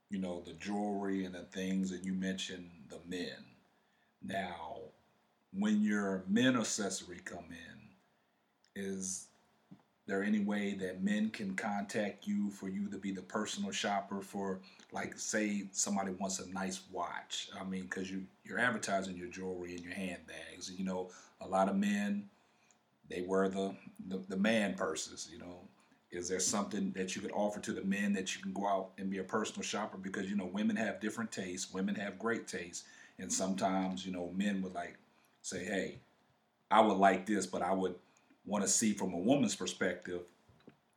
you 0.10 0.18
know, 0.18 0.42
the 0.44 0.54
jewelry 0.54 1.24
and 1.24 1.36
the 1.36 1.44
things, 1.44 1.92
and 1.92 2.04
you 2.04 2.14
mentioned 2.14 2.72
the 2.90 3.00
men. 3.08 3.46
Now, 4.24 4.78
when 5.54 5.84
your 5.84 6.24
men 6.28 6.58
accessory 6.58 7.20
come 7.24 7.46
in, 7.52 7.76
is 8.76 9.28
there 10.08 10.24
any 10.24 10.40
way 10.40 10.74
that 10.76 11.04
men 11.04 11.30
can 11.30 11.56
contact 11.56 12.28
you 12.28 12.50
for 12.52 12.70
you 12.70 12.88
to 12.90 12.98
be 12.98 13.12
the 13.12 13.22
personal 13.22 13.72
shopper 13.72 14.22
for, 14.22 14.60
like, 14.92 15.18
say 15.18 15.68
somebody 15.72 16.12
wants 16.12 16.40
a 16.40 16.50
nice 16.52 16.82
watch? 16.92 17.50
I 17.60 17.64
mean, 17.64 17.84
because 17.84 18.12
you 18.12 18.24
you're 18.44 18.60
advertising 18.60 19.18
your 19.18 19.30
jewelry 19.30 19.76
and 19.76 19.84
your 19.84 19.94
handbags. 19.94 20.72
You 20.72 20.86
know, 20.86 21.10
a 21.42 21.48
lot 21.48 21.70
of 21.70 21.76
men 21.76 22.30
they 23.10 23.22
wear 23.22 23.50
the, 23.50 23.76
the 24.08 24.22
the 24.30 24.38
man 24.38 24.74
purses. 24.76 25.30
You 25.32 25.40
know, 25.40 25.60
is 26.12 26.28
there 26.30 26.40
something 26.40 26.92
that 26.96 27.16
you 27.16 27.22
could 27.22 27.32
offer 27.32 27.60
to 27.62 27.72
the 27.72 27.84
men 27.84 28.14
that 28.14 28.36
you 28.36 28.42
can 28.42 28.54
go 28.54 28.68
out 28.68 28.92
and 28.98 29.10
be 29.10 29.20
a 29.20 29.24
personal 29.24 29.64
shopper? 29.64 29.98
Because 29.98 30.30
you 30.30 30.36
know, 30.36 30.46
women 30.46 30.76
have 30.76 31.02
different 31.02 31.32
tastes. 31.32 31.74
Women 31.74 31.96
have 31.96 32.20
great 32.20 32.48
tastes, 32.48 32.86
and 33.20 33.32
sometimes 33.32 34.06
you 34.06 34.12
know, 34.12 34.32
men 34.36 34.62
would 34.62 34.74
like 34.74 34.98
say, 35.42 35.64
"Hey, 35.64 36.00
I 36.72 36.82
would 36.82 36.98
like 36.98 37.26
this, 37.26 37.46
but 37.46 37.62
I 37.62 37.74
would 37.74 37.96
want 38.46 38.64
to 38.64 38.70
see 38.70 38.94
from 38.94 39.14
a 39.14 39.18
woman's 39.18 39.56
perspective. 39.56 40.22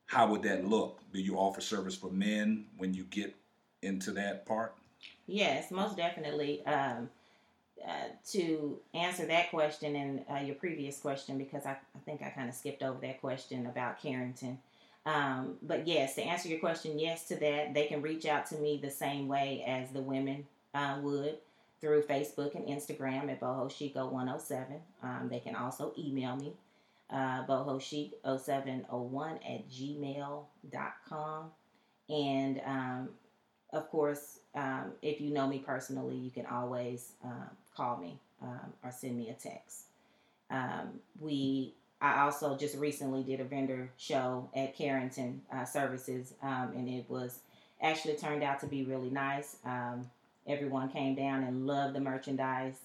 How 0.07 0.27
would 0.29 0.43
that 0.43 0.67
look? 0.67 1.01
Do 1.13 1.21
you 1.21 1.37
offer 1.37 1.61
service 1.61 1.95
for 1.95 2.11
men 2.11 2.67
when 2.77 2.95
you 2.95 3.05
get 3.05 3.35
into 3.83 4.11
that 4.13 4.47
part? 4.47 4.75
Yes, 5.27 5.71
most 5.71 5.97
definitely. 5.97 6.65
Um, 6.67 7.11
uh, 7.87 8.09
to 8.33 8.79
answer 8.95 9.25
that 9.27 9.51
question 9.51 9.95
and 9.95 10.25
uh, 10.31 10.41
your 10.41 10.57
previous 10.57 10.99
question, 10.99 11.39
because 11.39 11.65
I, 11.65 11.73
I 11.73 11.99
think 12.05 12.23
I 12.23 12.31
kind 12.31 12.49
of 12.49 12.55
skipped 12.55 12.83
over 12.83 12.99
that 13.01 13.21
question 13.21 13.67
about 13.67 14.01
Carrington. 14.01 14.59
Um, 15.07 15.57
but 15.63 15.87
yes, 15.87 16.15
to 16.17 16.23
answer 16.23 16.49
your 16.49 16.59
question, 16.59 16.99
yes 16.99 17.29
to 17.29 17.37
that. 17.37 17.75
They 17.75 17.87
can 17.87 18.03
reach 18.03 18.27
out 18.27 18.47
to 18.47 18.57
me 18.57 18.81
the 18.83 18.91
same 18.91 19.29
way 19.29 19.65
as 19.67 19.91
the 19.91 20.03
women 20.03 20.47
uh, 20.75 20.99
would 21.03 21.39
through 21.81 22.03
Facebook 22.03 22.55
and 22.55 22.67
Instagram 22.67 23.31
at 23.31 23.41
Boho 23.41 23.71
Chic 23.71 23.95
107. 23.95 24.81
Um, 25.03 25.29
they 25.31 25.39
can 25.39 25.55
also 25.55 25.93
email 25.97 26.37
me, 26.37 26.53
uh, 27.11 27.45
bohochic0701 27.47 29.35
at 29.37 29.69
gmail.com. 29.71 31.51
And 32.09 32.61
um, 32.65 33.09
of 33.73 33.91
course, 33.91 34.39
um, 34.55 34.93
if 35.03 35.21
you 35.21 35.33
know 35.33 35.47
me 35.47 35.59
personally, 35.59 36.17
you 36.17 36.31
can 36.31 36.47
always 36.47 37.13
um, 37.25 37.51
call 37.77 37.99
me 37.99 38.19
um, 38.43 38.73
or 38.85 38.91
send 38.91 39.17
me 39.17 39.29
a 39.31 39.35
text. 39.35 39.85
Um, 40.51 41.01
we 41.21 41.75
I 42.01 42.21
also 42.23 42.57
just 42.57 42.77
recently 42.77 43.25
did 43.25 43.41
a 43.41 43.45
vendor 43.45 43.91
show 43.97 44.49
at 44.55 44.77
Carrington 44.77 45.43
uh, 45.53 45.65
Services, 45.65 46.33
um, 46.43 46.73
and 46.77 46.89
it 46.89 47.05
was 47.09 47.41
actually 47.83 48.15
turned 48.15 48.43
out 48.43 48.61
to 48.61 48.67
be 48.67 48.85
really 48.85 49.11
nice. 49.11 49.57
Everyone 50.47 50.89
came 50.89 51.15
down 51.15 51.43
and 51.43 51.67
loved 51.67 51.95
the 51.95 52.01
merchandise. 52.01 52.79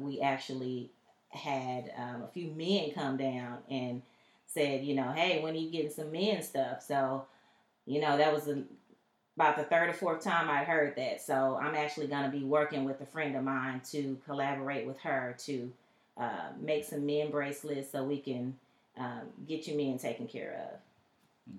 We 0.00 0.20
actually 0.20 0.90
had 1.30 1.92
um, 1.96 2.22
a 2.22 2.28
few 2.32 2.50
men 2.52 2.90
come 2.94 3.16
down 3.16 3.58
and 3.70 4.02
said, 4.46 4.84
you 4.84 4.94
know, 4.94 5.12
hey, 5.12 5.42
when 5.42 5.54
are 5.54 5.58
you 5.58 5.70
getting 5.70 5.90
some 5.90 6.10
men 6.10 6.42
stuff? 6.42 6.82
So, 6.82 7.26
you 7.86 8.00
know, 8.00 8.16
that 8.16 8.32
was 8.32 8.48
a, 8.48 8.62
about 9.36 9.56
the 9.56 9.64
third 9.64 9.90
or 9.90 9.92
fourth 9.92 10.22
time 10.22 10.50
I'd 10.50 10.66
heard 10.66 10.96
that. 10.96 11.20
So 11.20 11.58
I'm 11.62 11.74
actually 11.74 12.06
going 12.06 12.24
to 12.24 12.36
be 12.36 12.44
working 12.44 12.84
with 12.84 13.00
a 13.00 13.06
friend 13.06 13.36
of 13.36 13.44
mine 13.44 13.80
to 13.90 14.18
collaborate 14.26 14.86
with 14.86 14.98
her 15.00 15.36
to 15.40 15.72
uh, 16.16 16.50
make 16.60 16.84
some 16.84 17.06
men 17.06 17.30
bracelets 17.30 17.92
so 17.92 18.02
we 18.02 18.18
can 18.18 18.56
um, 18.98 19.22
get 19.46 19.66
your 19.68 19.76
men 19.76 19.98
taken 19.98 20.26
care 20.26 20.70
of. 20.72 20.80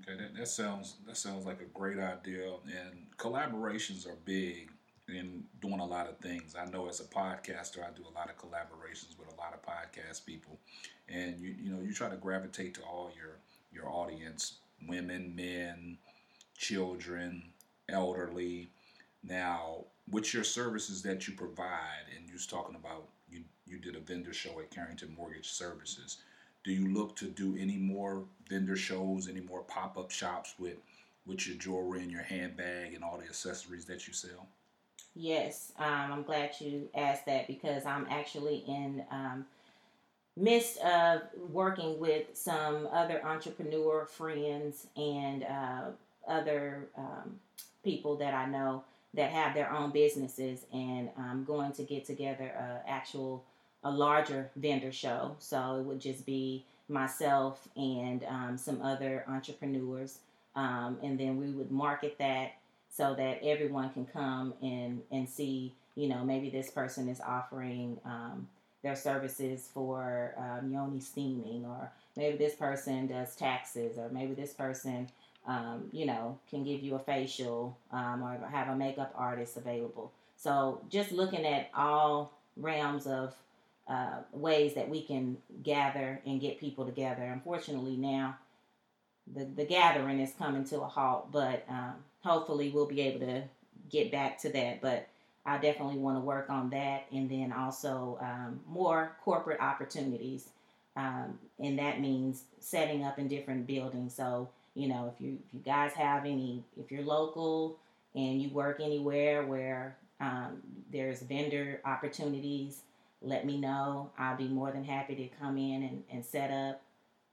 Okay, 0.01 0.21
that, 0.21 0.35
that 0.35 0.47
sounds 0.47 0.97
that 1.07 1.17
sounds 1.17 1.45
like 1.45 1.61
a 1.61 1.77
great 1.77 1.97
idea, 1.97 2.51
and 2.65 3.07
collaborations 3.17 4.07
are 4.07 4.17
big 4.23 4.69
in 5.09 5.43
doing 5.61 5.79
a 5.79 5.85
lot 5.85 6.07
of 6.09 6.17
things. 6.19 6.55
I 6.55 6.65
know 6.65 6.87
as 6.87 6.99
a 6.99 7.05
podcaster, 7.05 7.79
I 7.79 7.91
do 7.95 8.03
a 8.09 8.17
lot 8.17 8.29
of 8.29 8.37
collaborations 8.37 9.17
with 9.17 9.31
a 9.33 9.37
lot 9.37 9.53
of 9.53 9.61
podcast 9.61 10.25
people, 10.25 10.59
and 11.07 11.39
you 11.39 11.55
you 11.61 11.71
know 11.71 11.81
you 11.81 11.93
try 11.93 12.09
to 12.09 12.17
gravitate 12.17 12.73
to 12.75 12.81
all 12.81 13.11
your 13.15 13.37
your 13.71 13.89
audience, 13.89 14.57
women, 14.87 15.35
men, 15.35 15.97
children, 16.57 17.43
elderly. 17.87 18.69
Now, 19.23 19.85
with 20.09 20.33
your 20.33 20.43
services 20.43 21.01
that 21.03 21.27
you 21.27 21.33
provide, 21.33 22.05
and 22.15 22.27
you 22.27 22.33
was 22.33 22.47
talking 22.47 22.75
about 22.75 23.07
you 23.29 23.43
you 23.65 23.79
did 23.79 23.95
a 23.95 23.99
vendor 23.99 24.33
show 24.33 24.59
at 24.59 24.71
Carrington 24.71 25.15
Mortgage 25.17 25.49
Services. 25.49 26.17
Do 26.63 26.71
you 26.73 26.93
look 26.93 27.15
to 27.17 27.25
do 27.25 27.55
any 27.57 27.77
more 27.77 28.25
vendor 28.49 28.75
shows, 28.75 29.29
any 29.29 29.39
more 29.39 29.61
pop 29.61 29.97
up 29.97 30.11
shops 30.11 30.55
with 30.59 30.77
with 31.25 31.47
your 31.47 31.57
jewelry 31.57 32.01
and 32.01 32.11
your 32.11 32.23
handbag 32.23 32.93
and 32.93 33.03
all 33.03 33.17
the 33.17 33.25
accessories 33.25 33.85
that 33.85 34.07
you 34.07 34.13
sell? 34.13 34.47
Yes, 35.15 35.73
um, 35.77 36.11
I'm 36.13 36.23
glad 36.23 36.51
you 36.59 36.87
asked 36.95 37.25
that 37.25 37.47
because 37.47 37.85
I'm 37.85 38.07
actually 38.09 38.63
in 38.67 39.03
um, 39.11 39.45
midst 40.37 40.77
of 40.79 41.21
working 41.51 41.99
with 41.99 42.27
some 42.33 42.87
other 42.91 43.23
entrepreneur 43.25 44.05
friends 44.05 44.87
and 44.95 45.43
uh, 45.43 45.85
other 46.27 46.87
um, 46.97 47.39
people 47.83 48.15
that 48.17 48.33
I 48.33 48.45
know 48.45 48.83
that 49.13 49.31
have 49.31 49.55
their 49.55 49.71
own 49.71 49.91
businesses, 49.91 50.65
and 50.71 51.09
I'm 51.17 51.43
going 51.43 51.71
to 51.73 51.83
get 51.83 52.05
together 52.05 52.45
a 52.45 52.89
actual 52.89 53.43
a 53.83 53.89
larger 53.89 54.49
vendor 54.55 54.91
show. 54.91 55.35
So 55.39 55.77
it 55.77 55.83
would 55.83 55.99
just 56.01 56.25
be 56.25 56.65
myself 56.87 57.67
and 57.75 58.23
um, 58.25 58.57
some 58.57 58.81
other 58.81 59.23
entrepreneurs, 59.27 60.19
um, 60.55 60.97
and 61.01 61.19
then 61.19 61.37
we 61.39 61.51
would 61.51 61.71
market 61.71 62.17
that 62.19 62.53
so 62.89 63.15
that 63.15 63.39
everyone 63.43 63.89
can 63.91 64.05
come 64.05 64.53
and 64.61 65.01
and 65.11 65.27
see. 65.27 65.73
You 65.95 66.07
know, 66.07 66.23
maybe 66.23 66.49
this 66.49 66.69
person 66.71 67.09
is 67.09 67.19
offering 67.19 67.99
um, 68.05 68.47
their 68.83 68.95
services 68.95 69.67
for 69.73 70.33
um, 70.37 70.71
yoni 70.71 71.01
steaming, 71.01 71.65
or 71.65 71.91
maybe 72.15 72.37
this 72.37 72.55
person 72.55 73.07
does 73.07 73.35
taxes, 73.35 73.97
or 73.97 74.09
maybe 74.09 74.33
this 74.33 74.53
person, 74.53 75.09
um, 75.45 75.89
you 75.91 76.05
know, 76.05 76.39
can 76.49 76.63
give 76.63 76.81
you 76.81 76.95
a 76.95 76.99
facial 76.99 77.77
um, 77.91 78.23
or 78.23 78.47
have 78.47 78.69
a 78.69 78.75
makeup 78.75 79.11
artist 79.15 79.57
available. 79.57 80.11
So 80.37 80.81
just 80.89 81.11
looking 81.11 81.45
at 81.45 81.69
all 81.75 82.31
realms 82.55 83.05
of 83.05 83.33
uh, 83.89 84.19
ways 84.31 84.75
that 84.75 84.87
we 84.87 85.01
can 85.01 85.37
gather 85.63 86.21
and 86.25 86.39
get 86.39 86.59
people 86.59 86.85
together. 86.85 87.23
Unfortunately, 87.23 87.97
now 87.97 88.37
the, 89.35 89.43
the 89.43 89.65
gathering 89.65 90.19
is 90.19 90.31
coming 90.37 90.63
to 90.65 90.81
a 90.81 90.87
halt, 90.87 91.31
but 91.31 91.65
um, 91.67 91.95
hopefully 92.23 92.69
we'll 92.69 92.85
be 92.85 93.01
able 93.01 93.19
to 93.21 93.43
get 93.89 94.11
back 94.11 94.39
to 94.39 94.49
that. 94.49 94.81
But 94.81 95.07
I 95.45 95.57
definitely 95.57 95.97
want 95.97 96.17
to 96.17 96.21
work 96.21 96.49
on 96.49 96.69
that, 96.71 97.05
and 97.11 97.29
then 97.29 97.51
also 97.51 98.17
um, 98.21 98.59
more 98.67 99.15
corporate 99.23 99.59
opportunities, 99.59 100.49
um, 100.95 101.39
and 101.59 101.79
that 101.79 102.01
means 102.01 102.43
setting 102.59 103.03
up 103.03 103.19
in 103.19 103.27
different 103.27 103.65
buildings. 103.65 104.13
So 104.15 104.49
you 104.75 104.87
know, 104.87 105.11
if 105.13 105.21
you 105.23 105.37
if 105.47 105.53
you 105.53 105.59
guys 105.59 105.93
have 105.93 106.25
any, 106.25 106.63
if 106.77 106.91
you're 106.91 107.03
local 107.03 107.77
and 108.15 108.41
you 108.41 108.49
work 108.49 108.79
anywhere 108.79 109.45
where 109.45 109.97
um, 110.19 110.61
there's 110.91 111.21
vendor 111.21 111.81
opportunities, 111.85 112.81
let 113.21 113.45
me 113.45 113.59
know. 113.59 114.09
I'll 114.17 114.37
be 114.37 114.47
more 114.47 114.71
than 114.71 114.83
happy 114.83 115.15
to 115.15 115.27
come 115.39 115.57
in 115.57 115.83
and, 115.83 116.03
and 116.11 116.25
set 116.25 116.51
up 116.51 116.81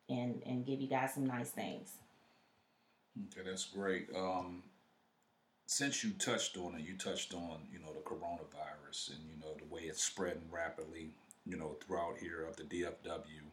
and 0.09 0.43
and 0.47 0.65
give 0.65 0.81
you 0.81 0.89
guys 0.89 1.15
some 1.15 1.27
nice 1.27 1.51
things. 1.51 1.93
Okay, 3.33 3.49
that's 3.49 3.65
great. 3.65 4.09
Um, 4.15 4.63
since 5.67 6.05
you 6.05 6.11
touched 6.13 6.57
on 6.57 6.77
it, 6.77 6.87
you 6.87 6.95
touched 6.97 7.35
on 7.35 7.59
you 7.73 7.79
know 7.81 7.93
the 7.93 8.01
coronavirus 8.01 9.11
and 9.11 9.19
you 9.29 9.37
know 9.41 9.55
the 9.59 9.75
way 9.75 9.83
it's 9.83 10.03
spreading 10.03 10.49
rapidly, 10.51 11.11
you 11.45 11.57
know 11.57 11.77
throughout 11.85 12.19
here 12.19 12.45
of 12.49 12.57
the 12.57 12.63
DFW 12.63 13.47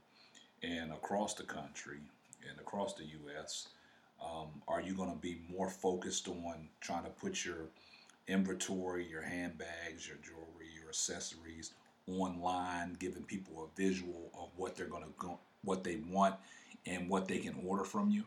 and 0.62 0.92
across 0.94 1.34
the 1.34 1.44
country 1.44 1.98
and 2.50 2.60
across 2.60 2.94
the 2.94 3.04
U.S. 3.06 3.68
Um, 4.24 4.48
are 4.68 4.82
you 4.82 4.94
going 4.94 5.12
to 5.12 5.18
be 5.18 5.42
more 5.52 5.70
focused 5.70 6.28
on 6.28 6.70
trying 6.80 7.04
to 7.04 7.10
put 7.10 7.44
your 7.44 7.68
inventory, 8.28 9.06
your 9.06 9.22
handbags, 9.22 10.08
your 10.08 10.18
jewelry, 10.24 10.68
your 10.80 10.90
accessories 10.90 11.72
online, 12.08 12.96
giving 13.00 13.24
people 13.24 13.64
a 13.64 13.82
visual 13.82 14.30
of 14.38 14.50
what 14.56 14.76
they're 14.76 14.86
going 14.86 15.04
to 15.04 15.10
go, 15.18 15.40
what 15.64 15.84
they 15.84 15.98
want, 16.10 16.36
and 16.86 17.10
what 17.10 17.28
they 17.28 17.40
can 17.40 17.56
order 17.66 17.84
from 17.84 18.10
you? 18.12 18.24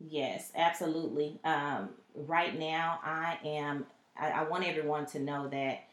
Yes, 0.00 0.52
absolutely. 0.54 1.40
Um, 1.44 1.90
right 2.14 2.56
now, 2.58 3.00
I 3.02 3.38
am. 3.44 3.86
I, 4.18 4.30
I, 4.30 4.42
want 4.44 4.64
everyone 4.64 5.06
to 5.06 5.18
know 5.18 5.48
that 5.48 5.84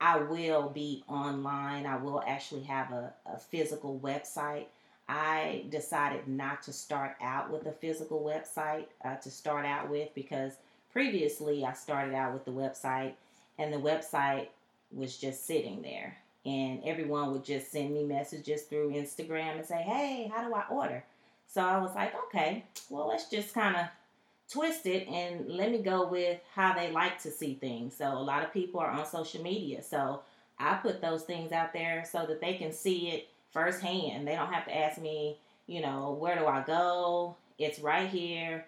I 0.00 0.18
will 0.18 0.68
be 0.68 1.04
online. 1.08 1.86
I 1.86 1.96
will 1.96 2.22
actually 2.26 2.64
have 2.64 2.92
a, 2.92 3.14
a 3.24 3.38
physical 3.38 3.98
website. 4.00 4.66
I 5.08 5.64
decided 5.70 6.28
not 6.28 6.62
to 6.64 6.72
start 6.72 7.16
out 7.22 7.50
with 7.50 7.66
a 7.66 7.72
physical 7.72 8.20
website 8.22 8.86
uh, 9.04 9.16
to 9.16 9.30
start 9.30 9.64
out 9.64 9.88
with 9.88 10.14
because 10.14 10.54
previously 10.92 11.64
I 11.64 11.72
started 11.74 12.14
out 12.14 12.34
with 12.34 12.44
the 12.44 12.50
website 12.50 13.12
and 13.58 13.72
the 13.72 13.78
website 13.78 14.48
was 14.92 15.16
just 15.16 15.46
sitting 15.46 15.80
there 15.80 16.16
and 16.44 16.82
everyone 16.84 17.32
would 17.32 17.44
just 17.44 17.70
send 17.70 17.94
me 17.94 18.04
messages 18.04 18.62
through 18.62 18.92
Instagram 18.92 19.56
and 19.56 19.66
say, 19.66 19.82
"Hey, 19.82 20.30
how 20.34 20.46
do 20.46 20.54
I 20.54 20.64
order?" 20.70 21.04
So 21.46 21.62
I 21.62 21.78
was 21.78 21.94
like, 21.94 22.14
"Okay, 22.26 22.64
well, 22.90 23.08
let's 23.08 23.28
just 23.30 23.54
kind 23.54 23.76
of 23.76 23.86
twist 24.50 24.86
it 24.86 25.08
and 25.08 25.48
let 25.48 25.70
me 25.70 25.78
go 25.78 26.06
with 26.06 26.40
how 26.54 26.74
they 26.74 26.90
like 26.90 27.20
to 27.22 27.30
see 27.30 27.54
things." 27.54 27.96
So 27.96 28.06
a 28.06 28.18
lot 28.22 28.42
of 28.44 28.52
people 28.52 28.80
are 28.80 28.90
on 28.90 29.06
social 29.06 29.42
media, 29.42 29.82
so 29.82 30.22
I 30.58 30.74
put 30.74 31.00
those 31.00 31.22
things 31.22 31.52
out 31.52 31.72
there 31.72 32.04
so 32.10 32.26
that 32.26 32.40
they 32.40 32.54
can 32.54 32.72
see 32.72 33.10
it 33.10 33.28
firsthand. 33.52 34.26
They 34.26 34.34
don't 34.34 34.52
have 34.52 34.66
to 34.66 34.76
ask 34.76 35.00
me, 35.00 35.38
you 35.66 35.80
know, 35.80 36.16
where 36.18 36.38
do 36.38 36.46
I 36.46 36.62
go? 36.62 37.36
It's 37.58 37.78
right 37.80 38.08
here 38.08 38.66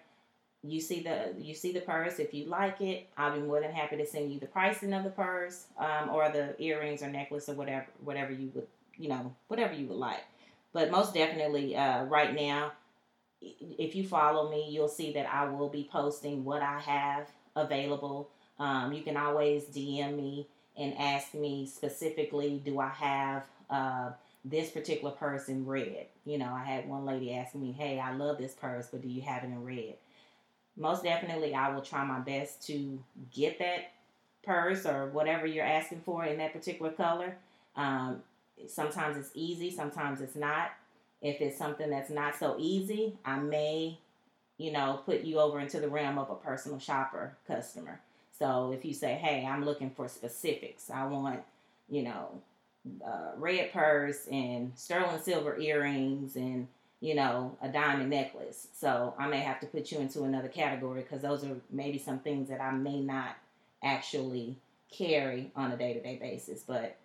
you 0.63 0.81
see 0.81 1.01
the 1.01 1.33
you 1.37 1.53
see 1.53 1.71
the 1.71 1.79
purse 1.79 2.19
if 2.19 2.33
you 2.33 2.45
like 2.45 2.81
it 2.81 3.07
i'll 3.17 3.33
be 3.33 3.39
more 3.39 3.61
than 3.61 3.71
happy 3.71 3.95
to 3.95 4.05
send 4.05 4.31
you 4.31 4.39
the 4.39 4.45
pricing 4.45 4.93
of 4.93 5.03
the 5.03 5.09
purse 5.09 5.67
um, 5.77 6.09
or 6.09 6.29
the 6.29 6.53
earrings 6.61 7.01
or 7.01 7.09
necklace 7.09 7.47
or 7.47 7.53
whatever 7.53 7.85
whatever 8.03 8.33
you 8.33 8.51
would 8.53 8.67
you 8.97 9.07
know 9.07 9.33
whatever 9.47 9.73
you 9.73 9.87
would 9.87 9.97
like 9.97 10.23
but 10.73 10.91
most 10.91 11.13
definitely 11.13 11.75
uh, 11.75 12.03
right 12.05 12.35
now 12.35 12.71
if 13.41 13.95
you 13.95 14.05
follow 14.05 14.49
me 14.49 14.69
you'll 14.69 14.87
see 14.87 15.13
that 15.13 15.25
i 15.33 15.45
will 15.45 15.69
be 15.69 15.87
posting 15.91 16.43
what 16.43 16.61
i 16.61 16.79
have 16.79 17.27
available. 17.55 18.29
Um, 18.59 18.93
you 18.93 19.03
can 19.03 19.17
always 19.17 19.63
dm 19.65 20.15
me 20.15 20.47
and 20.77 20.93
ask 20.97 21.33
me 21.33 21.65
specifically 21.65 22.61
do 22.63 22.79
i 22.79 22.89
have 22.89 23.43
uh, 23.69 24.11
this 24.45 24.69
particular 24.71 25.11
purse 25.11 25.49
in 25.49 25.65
red? 25.65 26.07
You 26.25 26.37
know 26.37 26.53
i 26.53 26.63
had 26.63 26.87
one 26.87 27.05
lady 27.05 27.33
asking 27.33 27.61
me 27.61 27.71
hey 27.71 27.99
i 27.99 28.13
love 28.13 28.37
this 28.37 28.53
purse 28.53 28.87
but 28.91 29.01
do 29.01 29.07
you 29.07 29.21
have 29.21 29.43
it 29.43 29.47
in 29.47 29.63
red? 29.63 29.95
Most 30.77 31.03
definitely 31.03 31.53
I 31.53 31.73
will 31.73 31.81
try 31.81 32.05
my 32.05 32.19
best 32.19 32.65
to 32.67 33.03
get 33.33 33.59
that 33.59 33.91
purse 34.43 34.85
or 34.85 35.07
whatever 35.07 35.45
you're 35.45 35.65
asking 35.65 36.01
for 36.05 36.23
in 36.23 36.37
that 36.37 36.53
particular 36.53 36.91
color. 36.91 37.35
Um, 37.75 38.23
sometimes 38.67 39.17
it's 39.17 39.31
easy, 39.33 39.71
sometimes 39.71 40.21
it's 40.21 40.35
not. 40.35 40.71
If 41.21 41.41
it's 41.41 41.57
something 41.57 41.89
that's 41.89 42.09
not 42.09 42.37
so 42.37 42.55
easy, 42.57 43.17
I 43.25 43.37
may, 43.39 43.97
you 44.57 44.71
know, 44.71 45.01
put 45.05 45.21
you 45.21 45.39
over 45.39 45.59
into 45.59 45.79
the 45.79 45.89
realm 45.89 46.17
of 46.17 46.29
a 46.29 46.35
personal 46.35 46.79
shopper 46.79 47.35
customer. 47.47 47.99
So 48.37 48.71
if 48.71 48.85
you 48.85 48.93
say, 48.93 49.15
hey, 49.15 49.45
I'm 49.45 49.65
looking 49.65 49.89
for 49.89 50.07
specifics, 50.07 50.89
I 50.89 51.05
want, 51.05 51.41
you 51.89 52.03
know, 52.03 52.41
red 53.37 53.73
purse 53.73 54.27
and 54.31 54.71
sterling 54.75 55.19
silver 55.21 55.59
earrings 55.59 56.35
and 56.35 56.67
you 57.01 57.15
know, 57.15 57.57
a 57.61 57.69
diamond 57.69 58.09
necklace. 58.09 58.67
So 58.73 59.13
I 59.17 59.27
may 59.27 59.39
have 59.39 59.59
to 59.61 59.67
put 59.67 59.91
you 59.91 59.99
into 59.99 60.23
another 60.23 60.49
category 60.49 61.01
because 61.01 61.21
those 61.21 61.43
are 61.45 61.55
maybe 61.69 61.97
some 61.97 62.19
things 62.19 62.49
that 62.49 62.61
I 62.61 62.71
may 62.71 62.99
not 62.99 63.37
actually 63.83 64.57
carry 64.91 65.51
on 65.55 65.71
a 65.71 65.77
day 65.77 65.93
to 65.93 66.01
day 66.01 66.17
basis. 66.17 66.61
But 66.61 66.97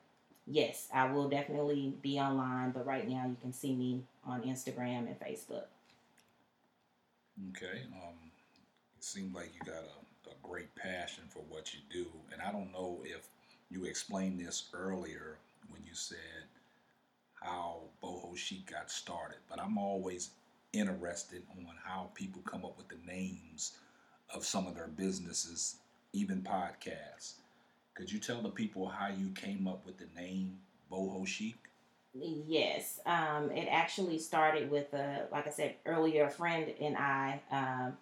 yes, 0.46 0.88
I 0.92 1.10
will 1.10 1.28
definitely 1.28 1.94
be 2.02 2.18
online. 2.18 2.70
But 2.70 2.86
right 2.86 3.08
now, 3.08 3.26
you 3.26 3.36
can 3.40 3.52
see 3.52 3.74
me 3.74 4.04
on 4.24 4.42
Instagram 4.42 5.06
and 5.06 5.18
Facebook. 5.18 5.66
Okay. 7.50 7.82
Um, 7.92 8.14
it 8.96 9.04
seems 9.04 9.34
like 9.34 9.50
you 9.54 9.60
got 9.60 9.82
a, 9.82 10.30
a 10.30 10.34
great 10.42 10.74
passion 10.74 11.24
for 11.28 11.40
what 11.48 11.74
you 11.74 11.80
do. 11.90 12.06
And 12.32 12.40
I 12.40 12.52
don't 12.52 12.72
know 12.72 13.00
if 13.04 13.26
you 13.70 13.84
explained 13.84 14.38
this 14.38 14.68
earlier 14.72 15.38
when 15.68 15.82
you 15.84 15.94
said 15.94 16.18
how 17.42 17.82
boho 18.02 18.36
chic 18.36 18.70
got 18.70 18.90
started, 18.90 19.38
but 19.48 19.60
I'm 19.60 19.76
always 19.76 20.30
interested 20.72 21.42
on 21.58 21.74
how 21.84 22.10
people 22.14 22.42
come 22.42 22.64
up 22.64 22.76
with 22.76 22.88
the 22.88 23.06
names 23.06 23.78
of 24.34 24.44
some 24.44 24.66
of 24.66 24.74
their 24.74 24.88
businesses, 24.88 25.76
even 26.12 26.42
podcasts. 26.42 27.34
Could 27.94 28.10
you 28.10 28.18
tell 28.18 28.42
the 28.42 28.50
people 28.50 28.88
how 28.88 29.08
you 29.08 29.30
came 29.30 29.68
up 29.68 29.86
with 29.86 29.98
the 29.98 30.20
name 30.20 30.58
boho 30.90 31.26
chic? 31.26 31.56
Yes, 32.12 33.00
um, 33.06 33.50
it 33.50 33.66
actually 33.70 34.18
started 34.18 34.70
with 34.70 34.92
a, 34.94 35.26
like 35.32 35.46
I 35.46 35.50
said 35.50 35.74
earlier, 35.84 36.26
a 36.26 36.30
friend 36.30 36.72
and 36.80 36.96
I 36.96 37.40
um, 37.50 37.96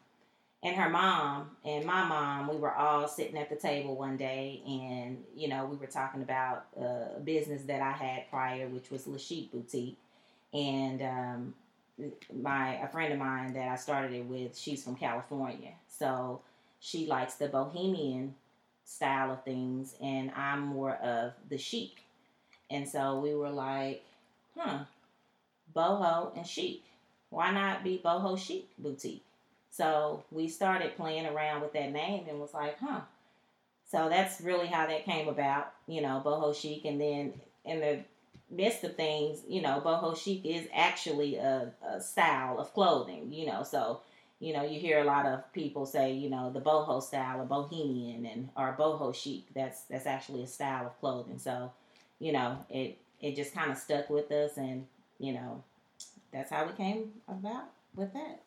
and 0.63 0.77
her 0.77 0.89
mom 0.89 1.51
and 1.65 1.85
my 1.85 2.05
mom, 2.05 2.49
we 2.49 2.57
were 2.57 2.75
all 2.75 3.09
sitting 3.09 3.37
at 3.37 3.51
the 3.51 3.57
table 3.57 3.97
one 3.97 4.17
day, 4.17 4.63
and 4.67 5.25
you 5.35 5.49
know, 5.49 5.65
we 5.65 5.77
were 5.77 5.87
talking 5.87 6.23
about 6.23 6.67
a 6.79 7.21
business 7.21 7.63
that 7.63 7.81
I 7.83 7.93
had 7.93 8.31
prior, 8.31 8.69
which 8.69 8.91
was 8.91 9.07
La 9.07 9.19
Chic 9.19 9.51
Boutique, 9.51 9.99
and 10.55 11.03
um, 11.03 11.55
my 12.33 12.75
a 12.77 12.89
friend 12.89 13.13
of 13.13 13.19
mine 13.19 13.55
that 13.55 13.69
I 13.69 13.77
started 13.77 14.13
it 14.13 14.25
with, 14.27 14.57
she's 14.57 14.85
from 14.85 14.95
California, 14.95 15.73
so 15.89 16.41
she 16.81 17.07
likes 17.07 17.35
the 17.35 17.49
bohemian 17.49 18.35
style 18.85 19.33
of 19.33 19.45
things, 19.45 19.95
and 20.03 20.31
I'm 20.33 20.61
more 20.61 20.95
of 20.97 21.33
the 21.49 21.59
chic, 21.59 22.05
and 22.71 22.89
so 22.89 23.21
we 23.21 23.35
were 23.35 23.51
like, 23.51 24.05
huh, 24.57 24.85
boho 25.75 26.37
and 26.37 26.47
chic, 26.47 26.83
why 27.31 27.51
not 27.51 27.85
be 27.85 28.01
boho 28.05 28.39
chic 28.39 28.69
boutique? 28.79 29.25
So 29.71 30.23
we 30.31 30.49
started 30.49 30.97
playing 30.97 31.27
around 31.27 31.63
with 31.63 31.73
that 31.73 31.93
name 31.93 32.27
and 32.29 32.39
was 32.39 32.53
like, 32.55 32.79
huh. 32.79 33.01
So 33.91 34.09
that's 34.09 34.41
really 34.41 34.67
how 34.67 34.87
that 34.87 35.05
came 35.05 35.29
about, 35.29 35.73
you 35.87 36.03
know, 36.03 36.23
boho 36.25 36.55
chic. 36.55 36.85
And 36.85 37.01
then 37.01 37.33
in 37.65 37.81
the 37.81 38.01
midst 38.51 38.85
of 38.85 38.97
things, 38.97 39.41
you 39.49 39.63
know, 39.63 39.81
boho 39.85 40.17
chic 40.17 40.45
is 40.45 40.67
actually 40.75 41.37
a, 41.37 41.73
a 41.87 42.01
style 42.01 42.59
of 42.59 42.73
clothing, 42.75 43.33
you 43.33 43.47
know. 43.47 43.63
So, 43.63 44.01
you 44.43 44.53
know, 44.53 44.65
you 44.65 44.81
hear 44.81 45.01
a 45.01 45.05
lot 45.05 45.27
of 45.27 45.53
people 45.55 45.87
say, 45.87 46.13
you 46.13 46.31
know, 46.31 46.51
the 46.53 46.61
boho 46.61 47.03
style 47.03 47.41
or 47.41 47.45
bohemian 47.45 48.27
and 48.27 48.49
or 48.57 48.77
boho 48.79 49.15
chic. 49.15 49.45
That's 49.55 49.83
that's 49.85 50.07
actually 50.07 50.43
a 50.43 50.49
style 50.49 50.87
of 50.87 50.99
clothing. 51.01 51.39
So, 51.39 51.73
you 52.21 52.33
know, 52.33 52.59
it 52.71 52.99
it 53.21 53.37
just 53.37 53.55
kind 53.55 53.71
of 53.73 53.79
stuck 53.79 54.11
with 54.11 54.31
us, 54.33 54.59
and 54.59 54.87
you 55.21 55.33
know, 55.35 55.63
that's 56.33 56.51
how 56.51 56.67
we 56.67 56.73
came 56.75 57.13
about 57.29 57.67
with 57.95 58.13
that 58.15 58.41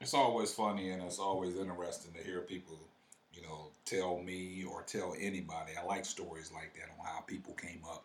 it's 0.00 0.14
always 0.14 0.52
funny 0.52 0.90
and 0.90 1.02
it's 1.02 1.20
always 1.20 1.56
interesting 1.56 2.12
to 2.12 2.22
hear 2.22 2.40
people, 2.40 2.78
you 3.32 3.42
know, 3.42 3.68
tell 3.84 4.18
me 4.18 4.64
or 4.64 4.82
tell 4.82 5.14
anybody. 5.18 5.72
I 5.80 5.84
like 5.86 6.04
stories 6.04 6.50
like 6.52 6.74
that 6.74 6.90
on 6.98 7.06
how 7.06 7.20
people 7.20 7.54
came 7.54 7.82
up 7.88 8.04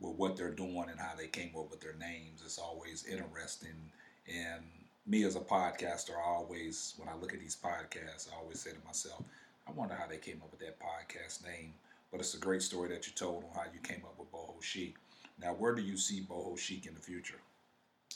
with 0.00 0.14
what 0.16 0.36
they're 0.36 0.50
doing 0.50 0.86
and 0.90 0.98
how 0.98 1.14
they 1.16 1.26
came 1.26 1.50
up 1.56 1.70
with 1.70 1.80
their 1.80 1.94
names. 1.94 2.42
It's 2.44 2.58
always 2.58 3.04
interesting 3.06 3.90
And 4.26 4.64
me 5.06 5.24
as 5.24 5.36
a 5.36 5.40
podcaster, 5.40 6.12
I 6.12 6.26
always, 6.26 6.94
when 6.96 7.08
I 7.08 7.14
look 7.14 7.34
at 7.34 7.40
these 7.40 7.56
podcasts, 7.56 8.28
I 8.32 8.40
always 8.40 8.60
say 8.60 8.70
to 8.70 8.86
myself, 8.86 9.22
I 9.68 9.72
wonder 9.72 9.94
how 9.94 10.06
they 10.06 10.18
came 10.18 10.40
up 10.42 10.50
with 10.50 10.60
that 10.60 10.78
podcast 10.78 11.44
name. 11.44 11.74
But 12.10 12.20
it's 12.20 12.34
a 12.34 12.38
great 12.38 12.62
story 12.62 12.88
that 12.90 13.06
you 13.06 13.12
told 13.12 13.44
on 13.44 13.50
how 13.54 13.64
you 13.72 13.80
came 13.80 14.02
up 14.04 14.14
with 14.18 14.30
Boho 14.30 14.62
Chic. 14.62 14.94
Now, 15.40 15.52
where 15.54 15.74
do 15.74 15.82
you 15.82 15.96
see 15.96 16.20
Boho 16.20 16.56
Chic 16.56 16.86
in 16.86 16.94
the 16.94 17.00
future? 17.00 17.40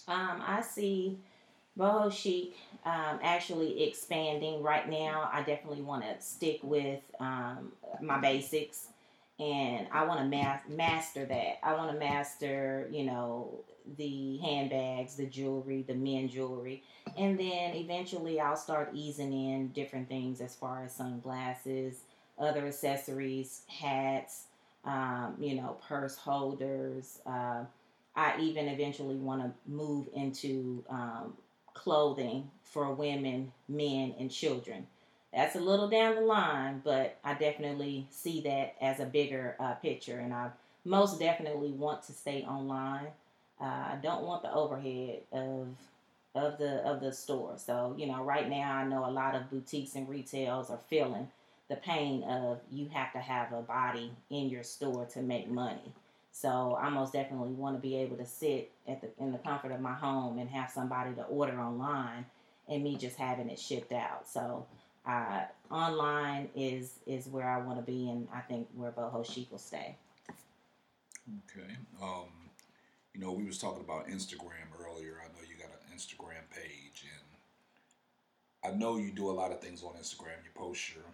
Um, 0.06 0.42
I 0.46 0.62
see 0.62 1.18
Boho 1.76 2.12
Chic 2.12 2.56
um, 2.84 3.18
actually 3.22 3.82
expanding 3.82 4.62
right 4.62 4.88
now. 4.88 5.28
I 5.32 5.42
definitely 5.42 5.82
want 5.82 6.04
to 6.04 6.24
stick 6.24 6.60
with 6.62 7.00
um, 7.18 7.72
my 8.00 8.18
basics 8.18 8.88
and 9.38 9.86
I 9.92 10.04
want 10.04 10.20
to 10.20 10.26
ma- 10.26 10.58
master 10.68 11.24
that. 11.24 11.58
I 11.62 11.74
want 11.74 11.92
to 11.92 11.98
master, 11.98 12.88
you 12.90 13.04
know, 13.04 13.60
the 13.96 14.38
handbags, 14.38 15.16
the 15.16 15.26
jewelry, 15.26 15.82
the 15.86 15.94
men 15.94 16.28
jewelry, 16.28 16.82
and 17.16 17.38
then 17.38 17.74
eventually 17.74 18.40
I'll 18.40 18.56
start 18.56 18.90
easing 18.94 19.32
in 19.32 19.68
different 19.68 20.08
things 20.08 20.40
as 20.40 20.54
far 20.54 20.84
as 20.84 20.94
sunglasses, 20.94 22.00
other 22.38 22.66
accessories, 22.66 23.62
hats, 23.68 24.44
um, 24.84 25.36
you 25.40 25.54
know, 25.54 25.78
purse 25.86 26.16
holders. 26.16 27.20
Uh, 27.24 27.64
I 28.16 28.38
even 28.40 28.68
eventually 28.68 29.16
want 29.16 29.42
to 29.42 29.52
move 29.70 30.08
into 30.14 30.84
um, 30.90 31.34
clothing 31.74 32.50
for 32.64 32.92
women, 32.92 33.52
men, 33.68 34.14
and 34.18 34.30
children 34.30 34.86
that's 35.32 35.56
a 35.56 35.60
little 35.60 35.88
down 35.88 36.14
the 36.14 36.22
line, 36.22 36.80
but 36.84 37.18
I 37.22 37.34
definitely 37.34 38.06
see 38.10 38.40
that 38.42 38.76
as 38.80 39.00
a 39.00 39.04
bigger 39.04 39.56
uh, 39.60 39.74
picture, 39.74 40.18
and 40.18 40.32
I 40.32 40.50
most 40.84 41.18
definitely 41.18 41.70
want 41.70 42.02
to 42.04 42.12
stay 42.12 42.42
online. 42.42 43.08
Uh, 43.60 43.64
I 43.64 43.98
don't 44.02 44.22
want 44.24 44.42
the 44.42 44.52
overhead 44.52 45.20
of 45.32 45.68
of 46.34 46.58
the 46.58 46.76
of 46.86 47.00
the 47.00 47.12
store. 47.12 47.54
So 47.56 47.94
you 47.98 48.06
know, 48.06 48.22
right 48.22 48.48
now 48.48 48.74
I 48.74 48.84
know 48.84 49.04
a 49.04 49.10
lot 49.10 49.34
of 49.34 49.50
boutiques 49.50 49.94
and 49.94 50.08
retails 50.08 50.70
are 50.70 50.80
feeling 50.88 51.28
the 51.68 51.76
pain 51.76 52.22
of 52.22 52.60
you 52.70 52.88
have 52.92 53.12
to 53.12 53.18
have 53.18 53.52
a 53.52 53.60
body 53.60 54.10
in 54.30 54.48
your 54.48 54.62
store 54.62 55.04
to 55.06 55.20
make 55.20 55.48
money. 55.48 55.92
So 56.32 56.78
I 56.80 56.88
most 56.88 57.12
definitely 57.12 57.52
want 57.52 57.76
to 57.76 57.82
be 57.82 57.96
able 57.96 58.16
to 58.16 58.26
sit 58.26 58.70
at 58.86 59.00
the 59.02 59.08
in 59.18 59.32
the 59.32 59.38
comfort 59.38 59.72
of 59.72 59.80
my 59.80 59.94
home 59.94 60.38
and 60.38 60.48
have 60.48 60.70
somebody 60.70 61.12
to 61.14 61.24
order 61.24 61.60
online, 61.60 62.24
and 62.68 62.82
me 62.82 62.96
just 62.96 63.16
having 63.16 63.50
it 63.50 63.58
shipped 63.58 63.92
out. 63.92 64.26
So 64.26 64.64
uh, 65.08 65.40
online 65.70 66.50
is 66.54 66.98
is 67.06 67.26
where 67.28 67.48
I 67.48 67.58
want 67.58 67.78
to 67.78 67.82
be, 67.82 68.10
and 68.10 68.28
I 68.32 68.40
think 68.40 68.68
where 68.76 68.92
Boho 68.92 69.24
Chic 69.24 69.50
will 69.50 69.58
stay. 69.58 69.96
Okay. 71.50 71.72
Um, 72.02 72.28
you 73.14 73.20
know, 73.20 73.32
we 73.32 73.44
was 73.44 73.58
talking 73.58 73.82
about 73.82 74.08
Instagram 74.08 74.68
earlier. 74.78 75.20
I 75.22 75.28
know 75.28 75.46
you 75.48 75.56
got 75.56 75.70
an 75.70 75.96
Instagram 75.96 76.44
page, 76.54 77.04
and 78.62 78.72
I 78.72 78.76
know 78.76 78.98
you 78.98 79.10
do 79.10 79.30
a 79.30 79.32
lot 79.32 79.50
of 79.50 79.60
things 79.60 79.82
on 79.82 79.94
Instagram. 79.94 80.44
You 80.44 80.50
post 80.54 80.94
your 80.94 81.04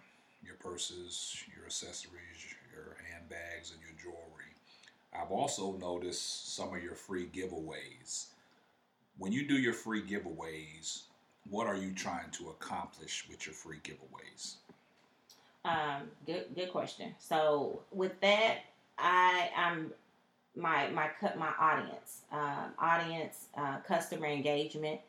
your 0.43 0.55
purses, 0.55 1.43
your 1.55 1.65
accessories, 1.65 2.53
your 2.73 2.97
handbags, 3.11 3.71
and 3.71 3.79
your 3.81 3.97
jewelry. 3.99 4.51
I've 5.13 5.31
also 5.31 5.71
noticed 5.77 6.53
some 6.55 6.73
of 6.75 6.83
your 6.83 6.95
free 6.95 7.27
giveaways. 7.33 8.25
When 9.17 9.31
you 9.31 9.47
do 9.47 9.55
your 9.55 9.73
free 9.73 10.03
giveaways, 10.03 11.03
what 11.49 11.67
are 11.67 11.75
you 11.75 11.91
trying 11.91 12.29
to 12.31 12.49
accomplish 12.49 13.25
with 13.29 13.45
your 13.45 13.53
free 13.53 13.79
giveaways? 13.83 14.55
Um, 15.63 16.09
good, 16.25 16.45
good 16.55 16.71
question. 16.71 17.15
So 17.19 17.81
with 17.91 18.19
that, 18.21 18.59
I 18.97 19.49
am 19.55 19.91
my 20.55 20.89
my 20.89 21.09
cut 21.19 21.37
my 21.37 21.51
audience, 21.59 22.21
um, 22.31 22.71
audience 22.79 23.47
uh, 23.57 23.77
customer 23.79 24.27
engagement 24.27 25.01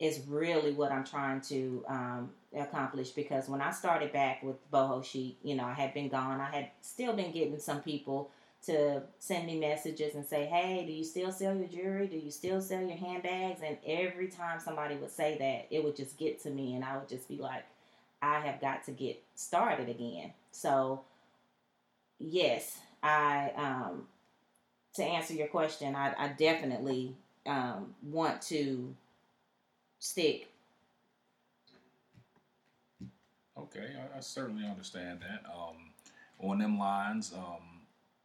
is 0.00 0.22
really 0.26 0.72
what 0.72 0.90
I'm 0.90 1.04
trying 1.04 1.42
to 1.42 1.84
um, 1.86 2.30
accomplish 2.56 3.10
because 3.10 3.48
when 3.48 3.60
I 3.60 3.70
started 3.70 4.12
back 4.12 4.42
with 4.42 4.56
Boho 4.72 5.04
Chic, 5.04 5.36
you 5.44 5.54
know, 5.54 5.64
I 5.64 5.74
had 5.74 5.92
been 5.92 6.08
gone. 6.08 6.40
I 6.40 6.50
had 6.50 6.70
still 6.80 7.12
been 7.12 7.32
getting 7.32 7.58
some 7.58 7.82
people 7.82 8.30
to 8.66 9.02
send 9.18 9.46
me 9.46 9.58
messages 9.58 10.14
and 10.14 10.24
say, 10.24 10.46
"Hey, 10.46 10.84
do 10.86 10.92
you 10.92 11.04
still 11.04 11.32
sell 11.32 11.54
your 11.56 11.68
jewelry? 11.68 12.06
Do 12.06 12.18
you 12.18 12.30
still 12.30 12.60
sell 12.60 12.82
your 12.82 12.96
handbags?" 12.96 13.62
And 13.62 13.78
every 13.86 14.28
time 14.28 14.60
somebody 14.60 14.96
would 14.96 15.10
say 15.10 15.36
that, 15.38 15.74
it 15.74 15.82
would 15.82 15.96
just 15.96 16.18
get 16.18 16.42
to 16.42 16.50
me, 16.50 16.74
and 16.74 16.84
I 16.84 16.96
would 16.98 17.08
just 17.08 17.28
be 17.28 17.36
like, 17.36 17.64
"I 18.22 18.40
have 18.40 18.60
got 18.60 18.84
to 18.84 18.92
get 18.92 19.22
started 19.34 19.88
again." 19.88 20.32
So, 20.52 21.02
yes, 22.18 22.78
I 23.02 23.52
um, 23.56 24.06
to 24.94 25.04
answer 25.04 25.34
your 25.34 25.48
question, 25.48 25.94
I, 25.94 26.14
I 26.18 26.28
definitely 26.28 27.16
um, 27.46 27.94
want 28.02 28.42
to 28.42 28.94
stick. 29.98 30.48
Okay, 33.56 33.94
I, 33.96 34.18
I 34.18 34.20
certainly 34.20 34.66
understand 34.66 35.20
that. 35.20 35.48
Um, 35.50 35.76
on 36.38 36.58
them 36.58 36.78
lines, 36.78 37.32
um, 37.34 37.79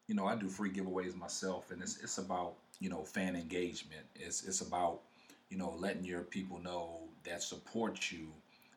you 0.08 0.16
know, 0.16 0.26
I 0.28 0.36
do 0.36 0.48
free 0.48 0.72
giveaways 0.72 1.16
myself, 1.16 1.72
and 1.72 1.82
it's 1.82 1.98
it's 2.02 2.18
about 2.18 2.54
you 2.80 2.90
know 2.90 3.04
fan 3.04 3.36
engagement. 3.36 4.06
It's 4.16 4.44
it's 4.44 4.62
about 4.62 5.02
you 5.50 5.58
know 5.58 5.76
letting 5.80 6.06
your 6.06 6.22
people 6.22 6.60
know 6.60 7.00
that 7.24 7.42
support 7.42 8.12
you. 8.12 8.28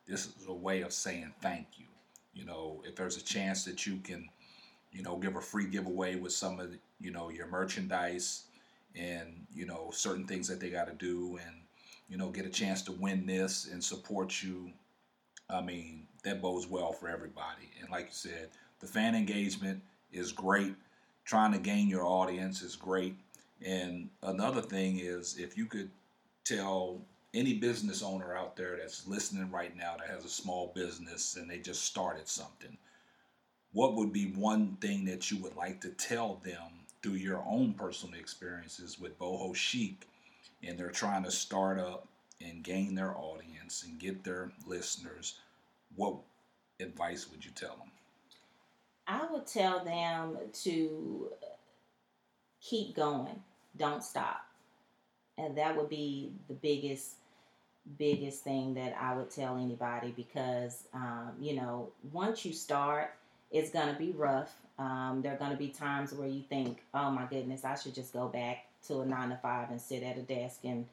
This 0.06 0.26
is 0.40 0.46
a 0.48 0.52
way 0.52 0.82
of 0.82 0.92
saying 0.92 1.32
thank 1.42 1.66
you. 1.76 1.84
You 2.32 2.46
know, 2.46 2.82
if 2.86 2.96
there's 2.96 3.16
a 3.16 3.24
chance 3.24 3.64
that 3.64 3.86
you 3.86 3.98
can, 3.98 4.28
you 4.92 5.02
know, 5.02 5.16
give 5.16 5.36
a 5.36 5.40
free 5.40 5.66
giveaway 5.66 6.16
with 6.16 6.32
some 6.32 6.60
of 6.60 6.70
the, 6.70 6.78
you 7.00 7.10
know 7.10 7.28
your 7.28 7.46
merchandise 7.46 8.44
and 8.96 9.46
you 9.54 9.66
know 9.66 9.90
certain 9.92 10.26
things 10.26 10.48
that 10.48 10.60
they 10.60 10.70
got 10.70 10.86
to 10.86 10.94
do, 10.94 11.38
and 11.44 11.56
you 12.08 12.16
know 12.16 12.30
get 12.30 12.46
a 12.46 12.50
chance 12.50 12.80
to 12.82 12.92
win 12.92 13.26
this 13.26 13.68
and 13.70 13.84
support 13.84 14.42
you. 14.42 14.72
I 15.50 15.60
mean, 15.60 16.06
that 16.24 16.42
bodes 16.42 16.66
well 16.66 16.92
for 16.92 17.08
everybody. 17.08 17.70
And 17.80 17.90
like 17.90 18.06
you 18.06 18.12
said, 18.12 18.48
the 18.80 18.86
fan 18.86 19.14
engagement 19.14 19.80
is 20.12 20.32
great 20.32 20.74
trying 21.28 21.52
to 21.52 21.58
gain 21.58 21.88
your 21.88 22.06
audience 22.06 22.62
is 22.62 22.74
great. 22.74 23.14
And 23.64 24.08
another 24.22 24.62
thing 24.62 24.98
is 24.98 25.36
if 25.38 25.58
you 25.58 25.66
could 25.66 25.90
tell 26.44 27.02
any 27.34 27.52
business 27.52 28.02
owner 28.02 28.34
out 28.34 28.56
there 28.56 28.78
that's 28.78 29.06
listening 29.06 29.50
right 29.50 29.76
now 29.76 29.96
that 29.98 30.08
has 30.08 30.24
a 30.24 30.30
small 30.30 30.72
business 30.74 31.36
and 31.36 31.48
they 31.48 31.58
just 31.58 31.84
started 31.84 32.26
something, 32.26 32.78
what 33.72 33.94
would 33.94 34.10
be 34.10 34.32
one 34.32 34.78
thing 34.80 35.04
that 35.04 35.30
you 35.30 35.36
would 35.42 35.54
like 35.54 35.82
to 35.82 35.90
tell 35.90 36.40
them 36.42 36.72
through 37.02 37.12
your 37.12 37.44
own 37.46 37.74
personal 37.74 38.18
experiences 38.18 38.98
with 38.98 39.18
Boho 39.18 39.54
Chic 39.54 40.08
and 40.62 40.78
they're 40.78 40.90
trying 40.90 41.24
to 41.24 41.30
start 41.30 41.78
up 41.78 42.08
and 42.40 42.64
gain 42.64 42.94
their 42.94 43.14
audience 43.14 43.84
and 43.86 43.98
get 43.98 44.24
their 44.24 44.50
listeners? 44.66 45.34
What 45.94 46.14
advice 46.80 47.30
would 47.30 47.44
you 47.44 47.50
tell 47.50 47.76
them? 47.76 47.90
I 49.08 49.26
would 49.32 49.46
tell 49.46 49.82
them 49.82 50.36
to 50.64 51.30
keep 52.60 52.94
going, 52.94 53.42
don't 53.76 54.04
stop. 54.04 54.44
And 55.38 55.56
that 55.56 55.76
would 55.76 55.88
be 55.88 56.32
the 56.48 56.54
biggest 56.54 57.14
biggest 57.98 58.44
thing 58.44 58.74
that 58.74 58.94
I 59.00 59.16
would 59.16 59.30
tell 59.30 59.56
anybody 59.56 60.12
because 60.14 60.84
um, 60.92 61.30
you 61.40 61.54
know 61.54 61.88
once 62.12 62.44
you 62.44 62.52
start 62.52 63.14
it's 63.50 63.70
gonna 63.70 63.96
be 63.98 64.10
rough. 64.10 64.54
Um, 64.78 65.20
there 65.22 65.32
are 65.32 65.38
gonna 65.38 65.56
be 65.56 65.68
times 65.68 66.12
where 66.12 66.28
you 66.28 66.42
think 66.42 66.82
oh 66.92 67.10
my 67.10 67.24
goodness 67.24 67.64
I 67.64 67.76
should 67.76 67.94
just 67.94 68.12
go 68.12 68.28
back 68.28 68.66
to 68.88 69.00
a 69.00 69.06
nine 69.06 69.30
to 69.30 69.36
five 69.36 69.70
and 69.70 69.80
sit 69.80 70.02
at 70.02 70.18
a 70.18 70.22
desk 70.22 70.60
and 70.64 70.84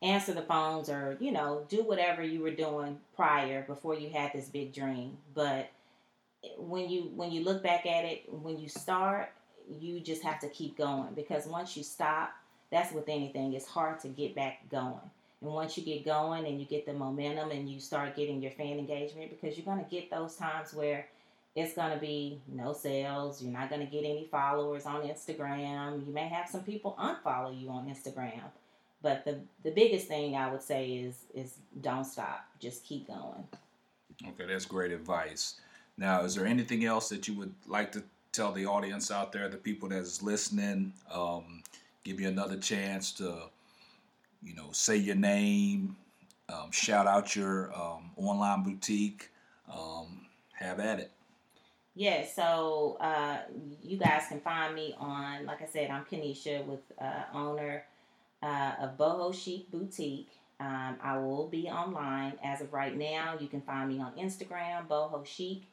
answer 0.00 0.32
the 0.32 0.42
phones 0.42 0.88
or 0.88 1.18
you 1.20 1.30
know 1.30 1.66
do 1.68 1.82
whatever 1.82 2.22
you 2.22 2.40
were 2.40 2.50
doing 2.50 2.98
prior 3.14 3.62
before 3.62 3.94
you 3.94 4.08
had 4.08 4.32
this 4.32 4.48
big 4.48 4.72
dream. 4.72 5.18
But 5.34 5.68
when 6.58 6.88
you 6.88 7.10
when 7.14 7.30
you 7.30 7.44
look 7.44 7.62
back 7.62 7.86
at 7.86 8.04
it, 8.04 8.24
when 8.30 8.58
you 8.58 8.68
start, 8.68 9.30
you 9.68 10.00
just 10.00 10.22
have 10.22 10.40
to 10.40 10.48
keep 10.48 10.76
going 10.76 11.14
because 11.14 11.46
once 11.46 11.76
you 11.76 11.82
stop, 11.82 12.32
that's 12.70 12.92
with 12.92 13.08
anything. 13.08 13.52
It's 13.52 13.66
hard 13.66 14.00
to 14.00 14.08
get 14.08 14.34
back 14.34 14.68
going. 14.70 15.10
And 15.42 15.50
once 15.50 15.76
you 15.76 15.84
get 15.84 16.04
going 16.04 16.46
and 16.46 16.60
you 16.60 16.66
get 16.66 16.86
the 16.86 16.92
momentum 16.92 17.50
and 17.50 17.68
you 17.68 17.80
start 17.80 18.16
getting 18.16 18.42
your 18.42 18.52
fan 18.52 18.78
engagement, 18.78 19.30
because 19.30 19.56
you're 19.56 19.64
gonna 19.66 19.86
get 19.90 20.10
those 20.10 20.36
times 20.36 20.74
where 20.74 21.06
it's 21.56 21.74
gonna 21.74 21.98
be 21.98 22.40
no 22.48 22.72
sales, 22.72 23.42
you're 23.42 23.52
not 23.52 23.70
gonna 23.70 23.86
get 23.86 24.04
any 24.04 24.28
followers 24.30 24.86
on 24.86 25.02
Instagram. 25.02 26.06
You 26.06 26.12
may 26.12 26.28
have 26.28 26.48
some 26.48 26.62
people 26.62 26.96
unfollow 26.98 27.58
you 27.58 27.70
on 27.70 27.86
Instagram. 27.86 28.42
But 29.02 29.24
the 29.24 29.40
the 29.62 29.70
biggest 29.70 30.08
thing 30.08 30.36
I 30.36 30.50
would 30.50 30.62
say 30.62 30.90
is 30.90 31.24
is 31.34 31.54
don't 31.80 32.04
stop. 32.04 32.46
Just 32.58 32.84
keep 32.84 33.06
going. 33.06 33.46
Okay, 34.26 34.46
that's 34.46 34.66
great 34.66 34.92
advice. 34.92 35.60
Now, 36.00 36.22
is 36.22 36.34
there 36.34 36.46
anything 36.46 36.86
else 36.86 37.10
that 37.10 37.28
you 37.28 37.34
would 37.34 37.52
like 37.66 37.92
to 37.92 38.02
tell 38.32 38.52
the 38.52 38.64
audience 38.64 39.10
out 39.10 39.32
there, 39.32 39.50
the 39.50 39.58
people 39.58 39.90
that's 39.90 40.22
listening, 40.22 40.94
um, 41.12 41.62
give 42.04 42.18
you 42.18 42.26
another 42.26 42.56
chance 42.56 43.12
to, 43.12 43.50
you 44.42 44.54
know, 44.54 44.70
say 44.72 44.96
your 44.96 45.16
name, 45.16 45.94
um, 46.48 46.70
shout 46.70 47.06
out 47.06 47.36
your 47.36 47.70
um, 47.78 48.12
online 48.16 48.62
boutique, 48.62 49.28
um, 49.70 50.26
have 50.54 50.80
at 50.80 51.00
it. 51.00 51.10
Yeah, 51.94 52.24
so 52.26 52.96
uh, 52.98 53.40
you 53.82 53.98
guys 53.98 54.22
can 54.26 54.40
find 54.40 54.74
me 54.74 54.94
on, 54.98 55.44
like 55.44 55.60
I 55.60 55.66
said, 55.66 55.90
I'm 55.90 56.06
Kanisha 56.06 56.64
with 56.64 56.80
uh, 56.98 57.24
owner 57.34 57.84
uh, 58.42 58.72
of 58.80 58.96
Boho 58.96 59.34
Chic 59.34 59.70
Boutique. 59.70 60.30
Um, 60.60 60.96
I 61.02 61.18
will 61.18 61.46
be 61.46 61.68
online 61.68 62.34
as 62.42 62.62
of 62.62 62.72
right 62.72 62.96
now. 62.96 63.34
You 63.38 63.48
can 63.48 63.60
find 63.60 63.90
me 63.90 64.00
on 64.00 64.12
Instagram, 64.12 64.88
Boho 64.88 65.26
Chic 65.26 65.64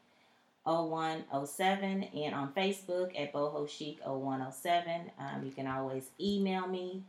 0107, 0.67 2.03
and 2.03 2.35
on 2.35 2.51
Facebook 2.53 3.19
at 3.19 3.31
Boho 3.33 3.69
Chic 3.69 3.99
0107. 4.05 5.11
Um, 5.17 5.45
you 5.45 5.51
can 5.51 5.65
always 5.65 6.09
email 6.19 6.67
me. 6.67 7.03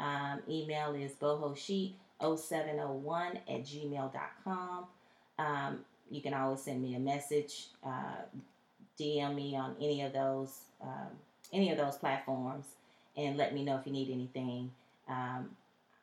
Um, 0.00 0.40
email 0.48 0.94
is 0.94 1.12
boho 1.12 1.56
chic 1.56 1.94
0701 2.20 3.38
at 3.48 3.64
gmail.com. 3.64 4.84
Um, 5.38 5.78
you 6.10 6.20
can 6.20 6.34
always 6.34 6.60
send 6.62 6.82
me 6.82 6.94
a 6.94 6.98
message, 6.98 7.68
uh, 7.84 8.22
DM 8.98 9.34
me 9.34 9.56
on 9.56 9.76
any 9.80 10.02
of 10.02 10.12
those 10.12 10.62
um, 10.82 11.10
any 11.52 11.70
of 11.70 11.78
those 11.78 11.96
platforms, 11.96 12.64
and 13.16 13.36
let 13.36 13.54
me 13.54 13.64
know 13.64 13.76
if 13.76 13.86
you 13.86 13.92
need 13.92 14.10
anything. 14.10 14.70
Um, 15.08 15.50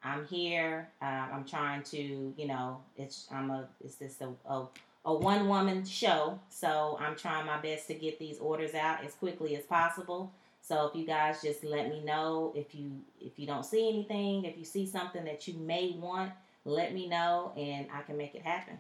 I'm 0.03 0.25
here. 0.27 0.89
Uh, 1.01 1.05
I'm 1.33 1.43
trying 1.43 1.83
to, 1.83 2.33
you 2.37 2.47
know, 2.47 2.79
it's 2.95 3.27
I'm 3.31 3.49
a 3.49 3.67
it's 3.83 3.95
just 3.95 4.21
a, 4.21 4.29
a 4.49 4.67
a 5.05 5.13
one 5.13 5.47
woman 5.47 5.85
show, 5.85 6.39
so 6.49 6.97
I'm 6.99 7.15
trying 7.15 7.45
my 7.45 7.59
best 7.59 7.87
to 7.87 7.93
get 7.93 8.19
these 8.19 8.37
orders 8.39 8.75
out 8.75 9.03
as 9.03 9.13
quickly 9.13 9.55
as 9.55 9.63
possible. 9.63 10.33
So 10.61 10.87
if 10.87 10.95
you 10.95 11.05
guys 11.05 11.41
just 11.41 11.63
let 11.63 11.89
me 11.89 12.03
know 12.03 12.53
if 12.55 12.75
you 12.75 12.91
if 13.19 13.39
you 13.39 13.47
don't 13.47 13.65
see 13.65 13.87
anything, 13.87 14.45
if 14.45 14.57
you 14.57 14.65
see 14.65 14.85
something 14.85 15.23
that 15.23 15.47
you 15.47 15.55
may 15.55 15.95
want, 15.97 16.31
let 16.65 16.93
me 16.93 17.07
know 17.07 17.53
and 17.57 17.87
I 17.93 18.01
can 18.01 18.17
make 18.17 18.35
it 18.35 18.41
happen. 18.41 18.77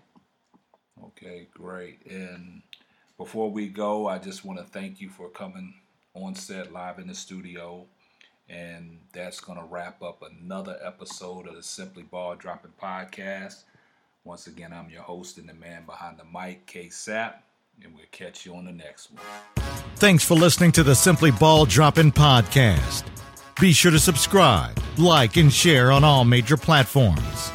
Okay, 1.03 1.47
great. 1.53 2.05
And 2.05 2.61
before 3.17 3.49
we 3.49 3.67
go, 3.67 4.07
I 4.07 4.19
just 4.19 4.43
want 4.43 4.59
to 4.59 4.65
thank 4.65 4.99
you 4.99 5.09
for 5.09 5.29
coming 5.29 5.73
on 6.13 6.35
set 6.35 6.73
live 6.73 6.99
in 6.99 7.07
the 7.07 7.15
studio. 7.15 7.85
And 8.49 8.99
that's 9.13 9.39
going 9.39 9.59
to 9.59 9.65
wrap 9.65 10.01
up 10.01 10.23
another 10.23 10.77
episode 10.83 11.47
of 11.47 11.55
the 11.55 11.63
Simply 11.63 12.03
Ball 12.03 12.35
Dropping 12.35 12.73
Podcast. 12.81 13.63
Once 14.29 14.45
again, 14.45 14.71
I'm 14.71 14.91
your 14.91 15.01
host 15.01 15.39
and 15.39 15.49
the 15.49 15.55
man 15.55 15.87
behind 15.87 16.19
the 16.19 16.39
mic, 16.39 16.67
K 16.67 16.89
Sap, 16.89 17.43
and 17.83 17.95
we'll 17.95 18.05
catch 18.11 18.45
you 18.45 18.53
on 18.53 18.65
the 18.65 18.71
next 18.71 19.09
one. 19.09 19.23
Thanks 19.95 20.23
for 20.23 20.35
listening 20.35 20.71
to 20.73 20.83
the 20.83 20.93
Simply 20.93 21.31
Ball 21.31 21.65
Dropping 21.65 22.11
Podcast. 22.11 23.05
Be 23.59 23.73
sure 23.73 23.89
to 23.89 23.97
subscribe, 23.97 24.79
like, 24.99 25.35
and 25.37 25.51
share 25.51 25.91
on 25.91 26.03
all 26.03 26.25
major 26.25 26.57
platforms. 26.57 27.51